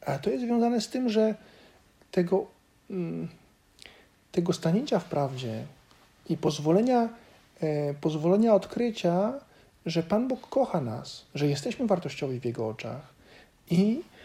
A 0.07 0.19
to 0.19 0.31
jest 0.31 0.45
związane 0.45 0.81
z 0.81 0.89
tym, 0.89 1.09
że 1.09 1.35
tego, 2.11 2.47
mm, 2.91 3.29
tego 4.33 4.53
stanięcia 4.53 4.99
w 4.99 5.05
prawdzie 5.05 5.65
i 6.29 6.37
pozwolenia, 6.37 7.09
e, 7.61 7.95
pozwolenia 7.95 8.55
odkrycia, 8.55 9.33
że 9.87 10.03
Pan 10.03 10.29
Bóg 10.29 10.49
kocha 10.49 10.81
nas, 10.81 11.25
że 11.35 11.47
jesteśmy 11.47 11.87
wartościowi 11.87 12.41
w 12.41 12.45
Jego 12.45 12.69
oczach, 12.69 13.19
i 13.71 14.01
e, 14.01 14.18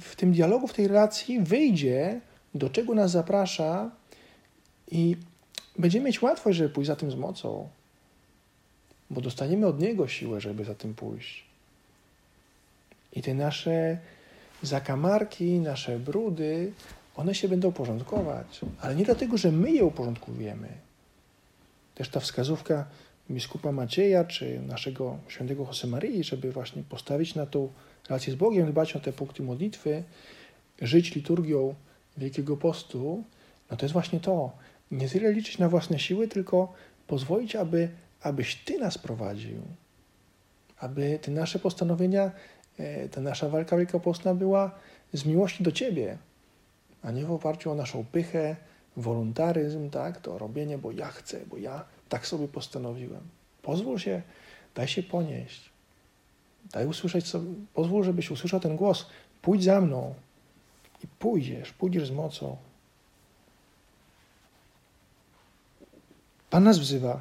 w 0.00 0.12
tym 0.16 0.32
dialogu, 0.32 0.66
w 0.66 0.74
tej 0.74 0.88
relacji 0.88 1.40
wyjdzie, 1.40 2.20
do 2.54 2.70
czego 2.70 2.94
nas 2.94 3.10
zaprasza, 3.10 3.90
i 4.90 5.16
będziemy 5.78 6.06
mieć 6.06 6.22
łatwość, 6.22 6.58
żeby 6.58 6.70
pójść 6.70 6.86
za 6.86 6.96
tym 6.96 7.10
z 7.10 7.14
mocą, 7.14 7.68
bo 9.10 9.20
dostaniemy 9.20 9.66
od 9.66 9.80
Niego 9.80 10.08
siłę, 10.08 10.40
żeby 10.40 10.64
za 10.64 10.74
tym 10.74 10.94
pójść. 10.94 11.44
I 13.12 13.22
te 13.22 13.34
nasze 13.34 13.98
zakamarki, 14.62 15.44
nasze 15.44 15.98
brudy, 15.98 16.72
one 17.16 17.34
się 17.34 17.48
będą 17.48 17.72
porządkować, 17.72 18.60
ale 18.80 18.94
nie 18.94 19.04
dlatego, 19.04 19.38
że 19.38 19.52
my 19.52 19.70
je 19.72 19.84
uporządkujemy. 19.84 20.68
Też 21.94 22.08
ta 22.08 22.20
wskazówka 22.20 22.86
biskupa 23.30 23.72
Macieja 23.72 24.24
czy 24.24 24.60
naszego 24.60 25.18
świętego 25.28 25.64
Josemarii, 25.64 26.24
żeby 26.24 26.52
właśnie 26.52 26.82
postawić 26.82 27.34
na 27.34 27.46
tą 27.46 27.68
relację 28.08 28.32
z 28.32 28.36
Bogiem, 28.36 28.70
dbać 28.70 28.96
o 28.96 29.00
te 29.00 29.12
punkty 29.12 29.42
modlitwy, 29.42 30.02
żyć 30.82 31.14
liturgią 31.14 31.74
Wielkiego 32.16 32.56
Postu, 32.56 33.24
no 33.70 33.76
to 33.76 33.84
jest 33.84 33.92
właśnie 33.92 34.20
to. 34.20 34.52
Nie 34.90 35.08
tyle 35.08 35.32
liczyć 35.32 35.58
na 35.58 35.68
własne 35.68 35.98
siły, 35.98 36.28
tylko 36.28 36.72
pozwolić, 37.06 37.56
aby 37.56 37.88
abyś 38.20 38.56
Ty 38.56 38.78
nas 38.78 38.98
prowadził, 38.98 39.62
aby 40.78 41.18
te 41.22 41.30
nasze 41.30 41.58
postanowienia, 41.58 42.30
e, 42.78 43.08
ta 43.08 43.20
nasza 43.20 43.48
walka 43.48 43.76
wielkopostna 43.76 44.34
była 44.34 44.70
z 45.12 45.24
miłości 45.24 45.62
do 45.64 45.72
Ciebie, 45.72 46.18
a 47.02 47.10
nie 47.10 47.24
w 47.24 47.32
oparciu 47.32 47.70
o 47.70 47.74
naszą 47.74 48.04
pychę, 48.04 48.56
wolontaryzm, 48.96 49.90
tak, 49.90 50.20
to 50.20 50.38
robienie, 50.38 50.78
bo 50.78 50.92
ja 50.92 51.08
chcę, 51.08 51.40
bo 51.46 51.56
ja 51.56 51.84
tak 52.08 52.26
sobie 52.26 52.48
postanowiłem. 52.48 53.20
Pozwól 53.62 53.98
się, 53.98 54.22
daj 54.74 54.88
się 54.88 55.02
ponieść. 55.02 55.70
Daj 56.72 56.86
usłyszeć 56.86 57.26
pozwól, 57.74 58.04
żebyś 58.04 58.30
usłyszał 58.30 58.60
ten 58.60 58.76
głos. 58.76 59.06
Pójdź 59.42 59.64
za 59.64 59.80
mną. 59.80 60.14
I 61.04 61.06
pójdziesz, 61.18 61.72
pójdziesz 61.72 62.08
z 62.08 62.10
mocą. 62.10 62.56
Pan 66.50 66.64
nas 66.64 66.78
wzywa. 66.78 67.20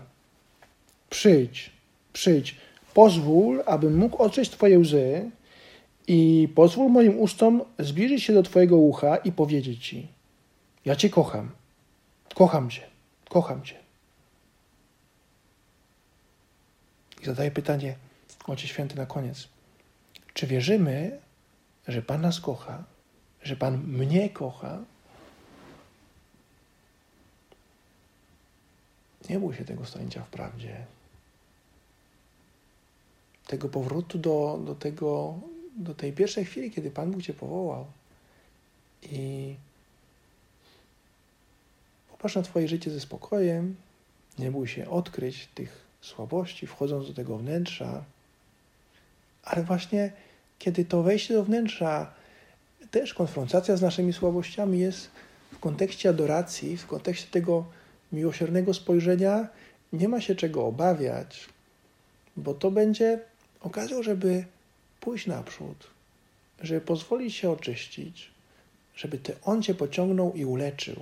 Przyjdź, 1.09 1.71
przyjdź. 2.13 2.55
Pozwól, 2.93 3.63
abym 3.65 3.97
mógł 3.97 4.17
otrzeć 4.17 4.49
Twoje 4.49 4.79
łzy 4.79 5.31
i 6.07 6.49
pozwól 6.55 6.91
moim 6.91 7.19
ustom 7.19 7.61
zbliżyć 7.79 8.23
się 8.23 8.33
do 8.33 8.43
Twojego 8.43 8.77
ucha 8.77 9.17
i 9.17 9.31
powiedzieć 9.31 9.87
Ci: 9.87 10.07
Ja 10.85 10.95
Cię 10.95 11.09
kocham. 11.09 11.51
Kocham 12.35 12.69
Cię. 12.69 12.81
Kocham 13.29 13.63
Cię. 13.63 13.75
I 17.21 17.25
zadaję 17.25 17.51
pytanie, 17.51 17.95
Ojcze 18.47 18.67
Święty, 18.67 18.95
na 18.95 19.05
koniec. 19.05 19.47
Czy 20.33 20.47
wierzymy, 20.47 21.19
że 21.87 22.01
Pan 22.01 22.21
nas 22.21 22.39
kocha, 22.39 22.83
że 23.43 23.55
Pan 23.55 23.83
mnie 23.83 24.29
kocha? 24.29 24.83
Nie 29.29 29.39
bój 29.39 29.55
się 29.55 29.65
tego 29.65 29.85
stanięcia 29.85 30.23
w 30.23 30.29
prawdzie. 30.29 30.85
Tego 33.47 33.69
powrotu 33.69 34.17
do, 34.17 34.59
do, 34.65 34.75
tego, 34.75 35.39
do 35.77 35.95
tej 35.95 36.13
pierwszej 36.13 36.45
chwili, 36.45 36.71
kiedy 36.71 36.91
Pan 36.91 37.11
Bóg 37.11 37.21
Cię 37.21 37.33
powołał. 37.33 37.85
I 39.03 39.55
popatrz 42.09 42.35
na 42.35 42.41
Twoje 42.41 42.67
życie 42.67 42.91
ze 42.91 42.99
spokojem. 42.99 43.75
Nie 44.39 44.51
bój 44.51 44.67
się 44.67 44.89
odkryć 44.89 45.47
tych 45.55 45.87
słabości, 46.01 46.67
wchodząc 46.67 47.07
do 47.07 47.13
tego 47.13 47.37
wnętrza. 47.37 48.03
Ale 49.47 49.63
właśnie 49.63 50.11
kiedy 50.59 50.85
to 50.85 51.03
wejście 51.03 51.33
do 51.33 51.43
wnętrza, 51.43 52.13
też 52.91 53.13
konfrontacja 53.13 53.77
z 53.77 53.81
naszymi 53.81 54.13
słabościami 54.13 54.79
jest 54.79 55.09
w 55.53 55.59
kontekście 55.59 56.09
adoracji, 56.09 56.77
w 56.77 56.87
kontekście 56.87 57.27
tego 57.31 57.65
miłosiernego 58.11 58.73
spojrzenia, 58.73 59.47
nie 59.93 60.09
ma 60.09 60.21
się 60.21 60.35
czego 60.35 60.65
obawiać, 60.65 61.49
bo 62.37 62.53
to 62.53 62.71
będzie 62.71 63.19
okazją, 63.61 64.03
żeby 64.03 64.45
pójść 64.99 65.27
naprzód, 65.27 65.87
żeby 66.61 66.81
pozwolić 66.81 67.35
się 67.35 67.51
oczyścić, 67.51 68.31
żeby 68.95 69.17
to 69.17 69.33
On 69.43 69.63
Cię 69.63 69.73
pociągnął 69.73 70.33
i 70.33 70.45
uleczył. 70.45 70.95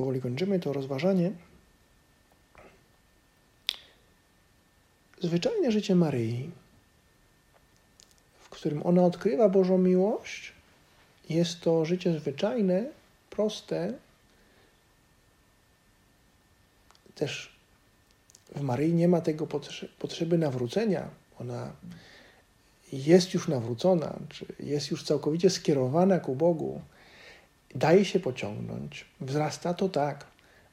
Powoli 0.00 0.20
kończymy 0.20 0.60
to 0.60 0.72
rozważanie. 0.72 1.32
Zwyczajne 5.20 5.72
życie 5.72 5.94
Maryi, 5.94 6.50
w 8.40 8.48
którym 8.48 8.86
ona 8.86 9.04
odkrywa 9.04 9.48
Bożą 9.48 9.78
miłość, 9.78 10.52
jest 11.28 11.60
to 11.60 11.84
życie 11.84 12.18
zwyczajne, 12.20 12.84
proste. 13.30 13.92
Też 17.14 17.52
w 18.56 18.60
Maryi 18.60 18.94
nie 18.94 19.08
ma 19.08 19.20
tego 19.20 19.46
potrzeby 19.98 20.38
nawrócenia. 20.38 21.08
Ona 21.40 21.72
jest 22.92 23.34
już 23.34 23.48
nawrócona, 23.48 24.18
czy 24.28 24.46
jest 24.60 24.90
już 24.90 25.04
całkowicie 25.04 25.50
skierowana 25.50 26.20
ku 26.20 26.36
Bogu 26.36 26.80
daje 27.74 28.04
się 28.04 28.20
pociągnąć. 28.20 29.04
Wzrasta 29.20 29.74
to 29.74 29.88
tak. 29.88 30.26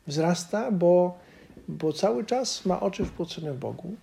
Wzrasta, 0.07 0.71
bo, 0.71 1.19
bo 1.67 1.93
cały 1.93 2.25
czas 2.25 2.65
ma 2.65 2.79
oczy 2.79 3.05
wpłacone 3.05 3.53
w 3.53 3.57
Bogu. 3.57 3.95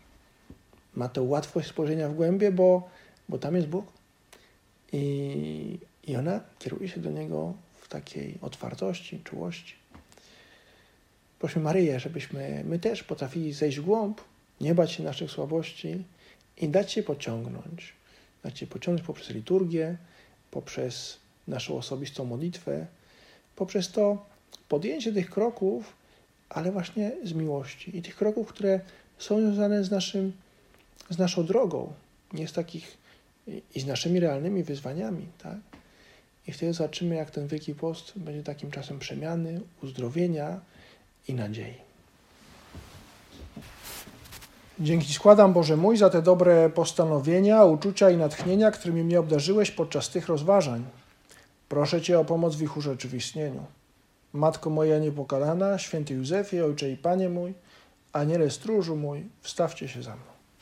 Ma 0.94 1.08
tę 1.08 1.22
łatwość 1.22 1.68
spojrzenia 1.68 2.08
w 2.08 2.14
głębie, 2.14 2.52
bo, 2.52 2.88
bo 3.28 3.38
tam 3.38 3.56
jest 3.56 3.68
Bóg. 3.68 3.86
I, 4.92 5.78
I 6.06 6.16
ona 6.16 6.40
kieruje 6.58 6.88
się 6.88 7.00
do 7.00 7.10
Niego 7.10 7.54
w 7.80 7.88
takiej 7.88 8.38
otwartości, 8.40 9.20
czułości. 9.24 9.74
Prośmy 11.38 11.62
Maryję, 11.62 12.00
żebyśmy 12.00 12.62
my 12.64 12.78
też 12.78 13.02
potrafili 13.02 13.52
zejść 13.52 13.78
w 13.78 13.84
głąb, 13.84 14.20
nie 14.60 14.74
bać 14.74 14.92
się 14.92 15.02
naszych 15.02 15.30
słabości 15.30 16.04
i 16.56 16.68
dać 16.68 16.92
się 16.92 17.02
pociągnąć. 17.02 17.92
Dać 18.42 18.58
się 18.58 18.66
pociągnąć 18.66 19.06
poprzez 19.06 19.30
liturgię, 19.30 19.96
poprzez 20.50 21.23
naszą 21.48 21.76
osobistą 21.78 22.24
modlitwę, 22.24 22.86
poprzez 23.56 23.90
to 23.90 24.26
podjęcie 24.68 25.12
tych 25.12 25.30
kroków, 25.30 25.96
ale 26.48 26.72
właśnie 26.72 27.12
z 27.24 27.32
miłości 27.32 27.98
i 27.98 28.02
tych 28.02 28.16
kroków, 28.16 28.48
które 28.48 28.80
są 29.18 29.40
związane 29.40 29.84
z, 29.84 29.90
naszym, 29.90 30.32
z 31.10 31.18
naszą 31.18 31.46
drogą, 31.46 31.92
nie 32.32 32.48
z 32.48 32.52
takich 32.52 32.98
i 33.74 33.80
z 33.80 33.86
naszymi 33.86 34.20
realnymi 34.20 34.62
wyzwaniami, 34.62 35.26
tak? 35.42 35.58
I 36.46 36.52
wtedy 36.52 36.72
zobaczymy, 36.72 37.14
jak 37.14 37.30
ten 37.30 37.46
Wielki 37.46 37.74
Post 37.74 38.12
będzie 38.16 38.42
takim 38.42 38.70
czasem 38.70 38.98
przemiany, 38.98 39.60
uzdrowienia 39.82 40.60
i 41.28 41.34
nadziei. 41.34 41.74
Dzięki 44.80 45.12
składam, 45.12 45.52
Boże 45.52 45.76
mój, 45.76 45.96
za 45.96 46.10
te 46.10 46.22
dobre 46.22 46.70
postanowienia, 46.70 47.64
uczucia 47.64 48.10
i 48.10 48.16
natchnienia, 48.16 48.70
którymi 48.70 49.04
mnie 49.04 49.20
obdarzyłeś 49.20 49.70
podczas 49.70 50.10
tych 50.10 50.28
rozważań. 50.28 50.84
Proszę 51.68 52.02
Cię 52.02 52.18
o 52.18 52.24
pomoc 52.24 52.54
w 52.56 52.62
ich 52.62 52.76
urzeczywistnieniu. 52.76 53.66
Matko 54.32 54.70
moja 54.70 54.98
niepokalana, 54.98 55.78
święty 55.78 56.14
Józefie, 56.14 56.60
Ojcze 56.60 56.90
i 56.90 56.96
Panie 56.96 57.28
mój, 57.28 57.54
Aniele 58.12 58.50
stróżu 58.50 58.96
mój, 58.96 59.28
wstawcie 59.40 59.88
się 59.88 60.02
za 60.02 60.16
mną. 60.16 60.33